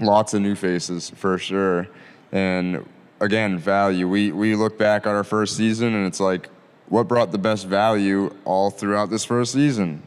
lots 0.00 0.32
of 0.32 0.40
new 0.40 0.54
faces 0.54 1.10
for 1.10 1.36
sure. 1.36 1.86
And 2.32 2.88
again, 3.20 3.58
value. 3.58 4.08
We 4.08 4.32
we 4.32 4.54
look 4.56 4.78
back 4.78 5.06
at 5.06 5.14
our 5.14 5.24
first 5.24 5.54
season, 5.54 5.94
and 5.94 6.06
it's 6.06 6.20
like, 6.20 6.48
what 6.88 7.08
brought 7.08 7.30
the 7.30 7.36
best 7.36 7.66
value 7.66 8.34
all 8.46 8.70
throughout 8.70 9.10
this 9.10 9.26
first 9.26 9.52
season? 9.52 10.02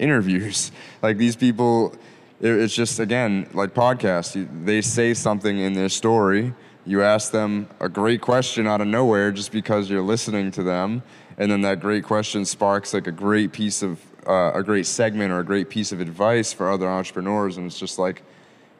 Interviews. 0.00 0.72
Like 1.02 1.16
these 1.16 1.34
people, 1.36 1.94
it- 2.42 2.50
it's 2.62 2.74
just 2.74 2.98
again 3.00 3.48
like 3.54 3.72
podcasts. 3.74 4.34
You- 4.34 4.48
They 4.64 4.80
say 4.82 5.14
something 5.14 5.56
in 5.58 5.72
their 5.74 5.88
story. 5.88 6.52
You 6.86 7.02
ask 7.02 7.30
them 7.32 7.68
a 7.80 7.88
great 7.88 8.20
question 8.20 8.66
out 8.66 8.80
of 8.80 8.86
nowhere 8.88 9.30
just 9.32 9.52
because 9.52 9.88
you're 9.90 10.02
listening 10.14 10.50
to 10.52 10.62
them, 10.62 11.02
and 11.38 11.50
then 11.50 11.60
that 11.62 11.78
great 11.80 12.04
question 12.04 12.44
sparks 12.44 12.92
like 12.92 13.06
a 13.06 13.12
great 13.12 13.52
piece 13.52 13.82
of 13.82 13.98
uh, 14.26 14.52
a 14.54 14.62
great 14.62 14.86
segment 14.86 15.32
or 15.32 15.38
a 15.40 15.44
great 15.44 15.68
piece 15.70 15.92
of 15.92 16.00
advice 16.00 16.52
for 16.52 16.70
other 16.70 16.86
entrepreneurs, 16.88 17.56
and 17.56 17.66
it's 17.66 17.78
just 17.78 17.98
like, 17.98 18.22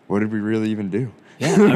what 0.09 0.19
did 0.21 0.31
we 0.33 0.41
really 0.41 0.71
even 0.71 0.91
do? 0.91 1.11
Yeah, 1.41 1.55
I 1.55 1.75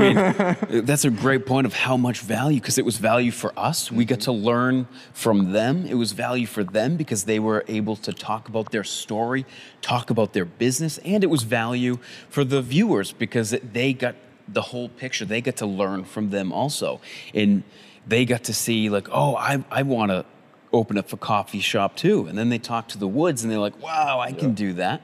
mean, 0.70 0.84
that's 0.84 1.06
a 1.06 1.10
great 1.10 1.46
point 1.46 1.66
of 1.66 1.72
how 1.72 1.96
much 1.96 2.20
value, 2.20 2.60
because 2.60 2.76
it 2.76 2.84
was 2.84 2.98
value 2.98 3.30
for 3.30 3.58
us. 3.58 3.90
We 3.90 4.04
got 4.04 4.20
to 4.20 4.30
mm-hmm. 4.30 4.44
learn 4.44 4.88
from 5.14 5.52
them. 5.52 5.86
It 5.86 5.94
was 5.94 6.12
value 6.12 6.46
for 6.46 6.62
them 6.62 6.96
because 6.96 7.24
they 7.24 7.38
were 7.38 7.64
able 7.66 7.96
to 7.96 8.12
talk 8.12 8.48
about 8.48 8.72
their 8.72 8.84
story, 8.84 9.46
talk 9.80 10.10
about 10.10 10.34
their 10.34 10.44
business, 10.44 10.98
and 10.98 11.24
it 11.24 11.28
was 11.28 11.44
value 11.44 11.98
for 12.28 12.44
the 12.44 12.60
viewers 12.60 13.12
because 13.12 13.56
they 13.72 13.94
got 13.94 14.16
the 14.46 14.60
whole 14.60 14.90
picture. 14.90 15.24
They 15.24 15.40
got 15.40 15.56
to 15.56 15.66
learn 15.66 16.04
from 16.04 16.28
them 16.28 16.52
also. 16.52 17.00
And 17.32 17.62
they 18.06 18.26
got 18.26 18.44
to 18.44 18.52
see, 18.52 18.90
like, 18.90 19.08
oh, 19.10 19.34
I, 19.34 19.64
I 19.70 19.82
want 19.82 20.10
to 20.10 20.26
open 20.74 20.98
up 20.98 21.10
a 21.10 21.16
coffee 21.16 21.60
shop 21.60 21.96
too. 21.96 22.26
And 22.26 22.36
then 22.36 22.50
they 22.50 22.58
talk 22.58 22.88
to 22.88 22.98
the 22.98 23.08
woods 23.08 23.42
and 23.42 23.50
they're 23.50 23.58
like, 23.58 23.80
wow, 23.80 24.20
I 24.20 24.32
can 24.32 24.52
do 24.52 24.74
that. 24.74 25.00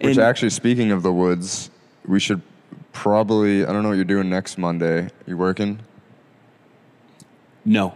Which 0.00 0.16
And- 0.16 0.18
actually, 0.18 0.50
speaking 0.50 0.92
of 0.92 1.02
the 1.02 1.12
woods, 1.12 1.70
we 2.06 2.20
should 2.20 2.42
probably. 2.98 3.64
I 3.64 3.72
don't 3.72 3.82
know 3.82 3.88
what 3.90 3.94
you're 3.96 4.04
doing 4.04 4.28
next 4.28 4.58
Monday. 4.58 5.08
You 5.26 5.36
working? 5.36 5.78
no. 7.64 7.94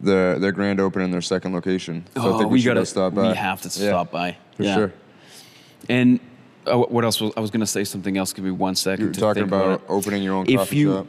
The 0.00 0.38
their 0.40 0.50
grand 0.52 0.80
opening, 0.80 1.10
their 1.10 1.20
second 1.22 1.52
location. 1.52 2.04
So 2.16 2.22
I 2.22 2.26
Oh, 2.26 2.38
think 2.38 2.50
we 2.50 2.60
should 2.60 2.74
gotta 2.74 2.86
stop 2.86 3.14
by. 3.14 3.28
We 3.28 3.34
have 3.36 3.60
to 3.62 3.68
Yeah, 3.68 3.88
stop 3.90 4.10
by. 4.10 4.36
for 4.56 4.62
Yeah. 4.64 4.74
sure. 4.74 4.92
And 5.88 6.18
uh, 6.66 6.78
what 6.78 7.04
else 7.04 7.20
was 7.20 7.32
I 7.36 7.40
was 7.40 7.50
going 7.50 7.60
to 7.60 7.66
say 7.66 7.84
something 7.84 8.16
else? 8.16 8.32
Give 8.32 8.44
me 8.44 8.50
one 8.50 8.74
second. 8.74 9.02
You 9.02 9.08
were 9.08 9.14
to 9.14 9.20
talking 9.20 9.42
about 9.44 9.80
it. 9.80 9.80
opening 9.88 10.22
your 10.22 10.34
own 10.34 10.46
If 10.48 10.56
coffee 10.56 10.76
you- 10.78 10.92
shop. 10.94 11.06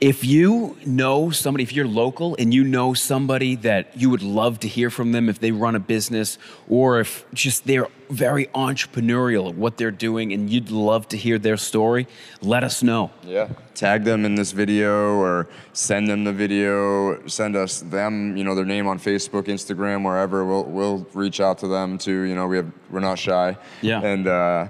If 0.00 0.24
you 0.24 0.76
know 0.84 1.30
somebody, 1.30 1.62
if 1.62 1.72
you're 1.72 1.86
local 1.86 2.36
and 2.38 2.52
you 2.52 2.64
know 2.64 2.92
somebody 2.92 3.56
that 3.56 3.96
you 3.96 4.10
would 4.10 4.22
love 4.22 4.60
to 4.60 4.68
hear 4.68 4.90
from 4.90 5.12
them 5.12 5.28
if 5.28 5.38
they 5.38 5.52
run 5.52 5.74
a 5.74 5.80
business 5.80 6.36
or 6.68 7.00
if 7.00 7.24
just 7.32 7.66
they're 7.66 7.88
very 8.10 8.46
entrepreneurial 8.48 9.48
at 9.48 9.54
what 9.54 9.78
they're 9.78 9.90
doing 9.90 10.34
and 10.34 10.50
you'd 10.50 10.70
love 10.70 11.08
to 11.08 11.16
hear 11.16 11.38
their 11.38 11.56
story, 11.56 12.06
let 12.42 12.62
us 12.62 12.82
know. 12.82 13.10
Yeah. 13.24 13.48
Tag 13.74 14.04
them 14.04 14.26
in 14.26 14.34
this 14.34 14.52
video 14.52 15.16
or 15.16 15.48
send 15.72 16.08
them 16.08 16.24
the 16.24 16.32
video. 16.32 17.26
Send 17.26 17.56
us 17.56 17.80
them, 17.80 18.36
you 18.36 18.44
know, 18.44 18.54
their 18.54 18.66
name 18.66 18.86
on 18.86 18.98
Facebook, 18.98 19.44
Instagram, 19.44 20.04
wherever. 20.04 20.44
We'll 20.44 20.64
we'll 20.64 21.06
reach 21.14 21.40
out 21.40 21.58
to 21.58 21.68
them 21.68 21.96
too. 21.96 22.22
You 22.22 22.34
know, 22.34 22.46
we 22.46 22.58
have 22.58 22.70
we're 22.90 23.00
not 23.00 23.18
shy. 23.18 23.56
Yeah. 23.80 24.02
And 24.02 24.26
uh, 24.26 24.68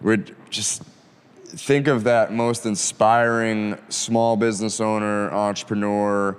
we're 0.00 0.24
just 0.48 0.82
think 1.54 1.86
of 1.86 2.04
that 2.04 2.32
most 2.32 2.66
inspiring 2.66 3.78
small 3.88 4.36
business 4.36 4.80
owner, 4.80 5.30
entrepreneur, 5.30 6.36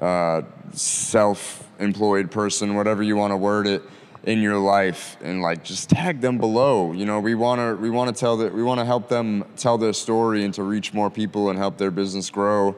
uh, 0.00 0.42
self-employed 0.72 2.30
person, 2.30 2.74
whatever 2.74 3.02
you 3.02 3.16
want 3.16 3.32
to 3.32 3.36
word 3.36 3.66
it, 3.66 3.82
in 4.24 4.42
your 4.42 4.58
life, 4.58 5.16
and 5.22 5.40
like 5.40 5.62
just 5.62 5.88
tag 5.88 6.20
them 6.20 6.38
below. 6.38 6.92
You 6.92 7.06
know, 7.06 7.20
we 7.20 7.34
want 7.34 7.60
to 7.60 7.80
we 7.80 7.90
want 7.90 8.14
to 8.14 8.18
tell 8.18 8.38
that 8.38 8.52
we 8.52 8.62
want 8.62 8.80
to 8.80 8.84
help 8.84 9.08
them 9.08 9.44
tell 9.56 9.78
their 9.78 9.92
story 9.92 10.44
and 10.44 10.52
to 10.54 10.64
reach 10.64 10.92
more 10.92 11.10
people 11.10 11.50
and 11.50 11.58
help 11.58 11.78
their 11.78 11.92
business 11.92 12.28
grow. 12.28 12.74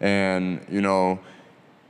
And 0.00 0.64
you 0.70 0.80
know, 0.80 1.18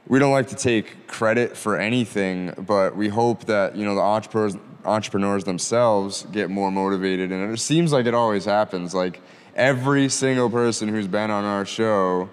we 0.06 0.18
don't 0.18 0.32
like 0.32 0.48
to 0.48 0.56
take 0.56 1.06
credit 1.06 1.56
for 1.56 1.78
anything, 1.78 2.52
but 2.66 2.96
we 2.96 3.08
hope 3.08 3.44
that 3.46 3.76
you 3.76 3.84
know 3.84 3.94
the 3.94 4.00
entrepreneurs 4.00 4.56
entrepreneurs 4.84 5.44
themselves 5.44 6.26
get 6.30 6.50
more 6.50 6.70
motivated, 6.70 7.32
and 7.32 7.52
it 7.52 7.58
seems 7.58 7.92
like 7.92 8.06
it 8.06 8.14
always 8.14 8.44
happens. 8.44 8.94
Like 8.94 9.20
every 9.56 10.08
single 10.08 10.50
person 10.50 10.88
who's 10.88 11.06
been 11.08 11.30
on 11.30 11.44
our 11.44 11.64
show, 11.64 12.28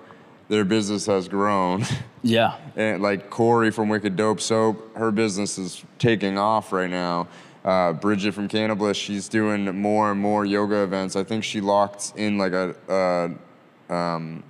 their 0.49 0.65
business 0.65 1.05
has 1.05 1.27
grown. 1.27 1.85
Yeah. 2.23 2.57
and 2.75 3.01
like 3.01 3.31
Corey 3.31 3.71
from 3.71 3.89
Wicked 3.89 4.15
Dope 4.15 4.41
Soap, 4.41 4.95
her 4.95 5.09
business 5.09 5.57
is 5.57 5.83
taking 5.97 6.37
off 6.37 6.71
right 6.71 6.87
now. 6.89 7.27
Uh, 7.65 7.93
Bridget 7.93 8.33
from 8.35 8.47
Cannabliss, 8.47 8.93
she's 8.93 9.27
doing 9.27 9.65
more 9.81 10.11
and 10.11 10.21
more 10.21 10.45
yoga 10.45 10.83
events. 10.83 11.15
I 11.15 11.23
think 11.23 11.43
she 11.43 11.61
locked 11.61 12.13
in 12.15 12.37
like 12.37 12.53
a, 12.53 12.75
uh, 13.89 13.91
um, 13.91 14.43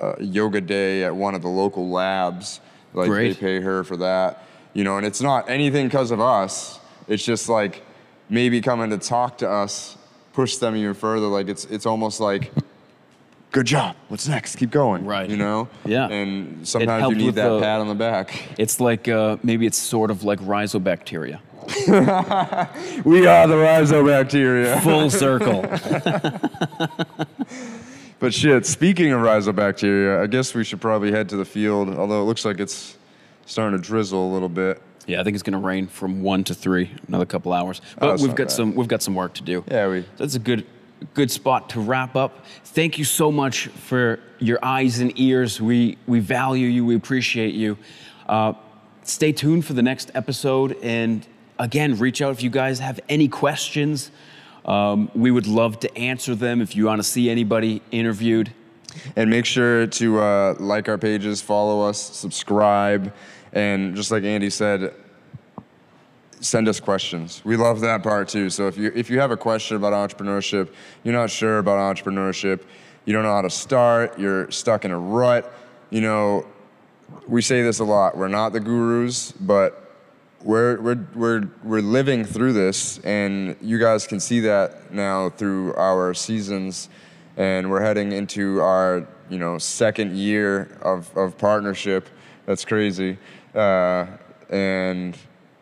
a 0.00 0.22
yoga 0.22 0.60
day 0.60 1.04
at 1.04 1.14
one 1.14 1.34
of 1.34 1.42
the 1.42 1.48
local 1.48 1.88
labs. 1.90 2.60
Like 2.92 3.08
Great. 3.08 3.34
they 3.36 3.40
pay 3.40 3.60
her 3.60 3.84
for 3.84 3.96
that, 3.98 4.44
you 4.74 4.82
know. 4.82 4.96
And 4.96 5.06
it's 5.06 5.20
not 5.20 5.48
anything 5.48 5.86
because 5.86 6.10
of 6.10 6.20
us. 6.20 6.80
It's 7.06 7.24
just 7.24 7.48
like 7.48 7.82
maybe 8.28 8.60
coming 8.60 8.90
to 8.90 8.98
talk 8.98 9.38
to 9.38 9.48
us, 9.48 9.96
push 10.32 10.56
them 10.56 10.74
even 10.76 10.94
further. 10.94 11.26
Like 11.26 11.48
it's 11.48 11.64
it's 11.66 11.86
almost 11.86 12.20
like. 12.20 12.52
Good 13.52 13.66
job. 13.66 13.96
What's 14.06 14.28
next? 14.28 14.56
Keep 14.56 14.70
going. 14.70 15.04
Right. 15.04 15.28
You 15.28 15.36
know. 15.36 15.68
Yeah. 15.84 16.06
And 16.08 16.66
sometimes 16.66 17.08
you 17.10 17.16
need 17.16 17.34
that 17.34 17.48
the- 17.48 17.60
pat 17.60 17.80
on 17.80 17.88
the 17.88 17.96
back. 17.96 18.44
It's 18.58 18.80
like 18.80 19.08
uh, 19.08 19.38
maybe 19.42 19.66
it's 19.66 19.78
sort 19.78 20.10
of 20.12 20.22
like 20.24 20.40
rhizobacteria. 20.40 21.40
We 23.04 23.26
are 23.26 23.46
the 23.46 23.54
rhizobacteria. 23.54 24.80
Full 24.82 25.10
circle. 25.10 25.62
But 28.20 28.32
shit, 28.34 28.66
speaking 28.66 29.12
of 29.12 29.20
rhizobacteria, 29.20 30.20
I 30.22 30.26
guess 30.26 30.54
we 30.54 30.62
should 30.62 30.80
probably 30.80 31.10
head 31.10 31.28
to 31.30 31.36
the 31.36 31.44
field, 31.44 31.88
although 31.96 32.20
it 32.22 32.26
looks 32.26 32.44
like 32.44 32.60
it's 32.60 32.96
starting 33.46 33.80
to 33.80 33.84
drizzle 33.84 34.30
a 34.30 34.32
little 34.32 34.48
bit. 34.48 34.80
Yeah, 35.06 35.20
I 35.20 35.24
think 35.24 35.34
it's 35.34 35.42
going 35.42 35.60
to 35.60 35.66
rain 35.66 35.88
from 35.88 36.22
one 36.22 36.44
to 36.44 36.54
three, 36.54 36.90
another 37.08 37.24
couple 37.26 37.52
hours. 37.52 37.80
Oh, 37.82 38.00
But 38.00 38.10
that's 38.10 38.22
we've 38.22 38.28
not 38.30 38.36
got 38.36 38.44
bad. 38.44 38.52
some 38.52 38.74
we've 38.74 38.88
got 38.88 39.02
some 39.02 39.14
work 39.14 39.34
to 39.34 39.42
do. 39.42 39.64
Yeah, 39.68 39.88
we- 39.88 40.04
That's 40.18 40.34
a 40.34 40.38
good 40.38 40.66
good 41.14 41.30
spot 41.30 41.70
to 41.70 41.80
wrap 41.80 42.14
up. 42.14 42.44
Thank 42.64 42.98
you 42.98 43.04
so 43.06 43.32
much 43.32 43.68
for 43.68 44.20
your 44.38 44.58
eyes 44.62 45.00
and 45.00 45.18
ears. 45.18 45.58
We 45.60 45.96
we 46.06 46.20
value 46.20 46.66
you. 46.68 46.84
We 46.84 46.94
appreciate 46.96 47.54
you. 47.54 47.78
Uh, 48.28 48.52
stay 49.02 49.32
tuned 49.32 49.64
for 49.64 49.72
the 49.72 49.82
next 49.82 50.10
episode, 50.14 50.76
and 50.82 51.26
again, 51.58 51.96
reach 51.98 52.20
out 52.20 52.32
if 52.32 52.42
you 52.42 52.50
guys 52.50 52.78
have 52.80 53.00
any 53.08 53.28
questions. 53.28 54.10
Um, 54.64 55.10
we 55.14 55.30
would 55.30 55.46
love 55.46 55.80
to 55.80 55.96
answer 55.96 56.34
them 56.34 56.60
if 56.60 56.76
you 56.76 56.86
want 56.86 56.98
to 56.98 57.04
see 57.04 57.30
anybody 57.30 57.82
interviewed. 57.90 58.52
And 59.14 59.30
make 59.30 59.46
sure 59.46 59.86
to 59.86 60.20
uh, 60.20 60.54
like 60.58 60.88
our 60.88 60.98
pages, 60.98 61.40
follow 61.40 61.88
us, 61.88 62.00
subscribe, 62.00 63.14
and 63.52 63.94
just 63.94 64.10
like 64.10 64.24
Andy 64.24 64.50
said, 64.50 64.94
send 66.40 66.68
us 66.68 66.80
questions. 66.80 67.42
We 67.44 67.56
love 67.56 67.80
that 67.80 68.02
part 68.02 68.28
too. 68.28 68.50
So 68.50 68.66
if 68.66 68.76
you 68.76 68.90
if 68.94 69.08
you 69.10 69.20
have 69.20 69.30
a 69.30 69.36
question 69.36 69.76
about 69.76 69.92
entrepreneurship, 69.92 70.70
you're 71.04 71.14
not 71.14 71.30
sure 71.30 71.58
about 71.58 71.96
entrepreneurship, 71.96 72.62
you 73.04 73.12
don't 73.12 73.22
know 73.22 73.32
how 73.32 73.42
to 73.42 73.50
start, 73.50 74.18
you're 74.18 74.50
stuck 74.50 74.84
in 74.84 74.90
a 74.90 74.98
rut, 74.98 75.52
you 75.90 76.00
know, 76.00 76.46
we 77.28 77.42
say 77.42 77.62
this 77.62 77.78
a 77.80 77.84
lot. 77.84 78.16
We're 78.16 78.28
not 78.28 78.52
the 78.52 78.60
gurus, 78.60 79.32
but 79.32 79.89
we're, 80.42 80.80
we're, 80.80 81.06
we're, 81.14 81.48
we're 81.62 81.80
living 81.80 82.24
through 82.24 82.52
this, 82.52 82.98
and 82.98 83.56
you 83.60 83.78
guys 83.78 84.06
can 84.06 84.20
see 84.20 84.40
that 84.40 84.92
now 84.92 85.30
through 85.30 85.74
our 85.74 86.14
seasons. 86.14 86.88
And 87.36 87.70
we're 87.70 87.82
heading 87.82 88.12
into 88.12 88.60
our 88.60 89.06
you 89.30 89.38
know 89.38 89.56
second 89.58 90.16
year 90.16 90.76
of, 90.82 91.16
of 91.16 91.38
partnership. 91.38 92.08
That's 92.46 92.64
crazy. 92.64 93.16
Uh, 93.54 94.06
and 94.50 95.16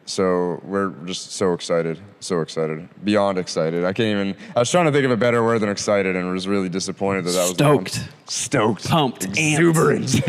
so 0.07 0.61
we're 0.65 0.91
just 1.05 1.33
so 1.33 1.53
excited, 1.53 2.01
so 2.21 2.41
excited, 2.41 2.89
beyond 3.05 3.39
excited. 3.39 3.85
I 3.85 3.93
can't 3.93 4.09
even. 4.09 4.37
I 4.57 4.61
was 4.61 4.71
trying 4.71 4.87
to 4.87 4.93
think 4.93 5.05
of 5.05 5.11
a 5.11 5.17
better 5.17 5.45
word 5.45 5.61
than 5.61 5.69
excited, 5.69 6.17
and 6.17 6.31
was 6.33 6.49
really 6.49 6.71
disappointed 6.71 7.27
that 7.27 7.33
that 7.33 7.43
was. 7.43 7.51
Stoked. 7.51 8.09
stoked, 8.27 8.89
Pumped. 8.89 9.25
Exuberant. 9.25 10.27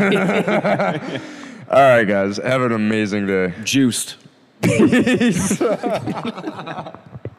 All 1.70 1.78
right, 1.78 2.04
guys, 2.04 2.36
have 2.36 2.62
an 2.62 2.72
amazing 2.72 3.26
day. 3.26 3.54
Juiced. 3.64 4.16
Peace. 4.62 5.62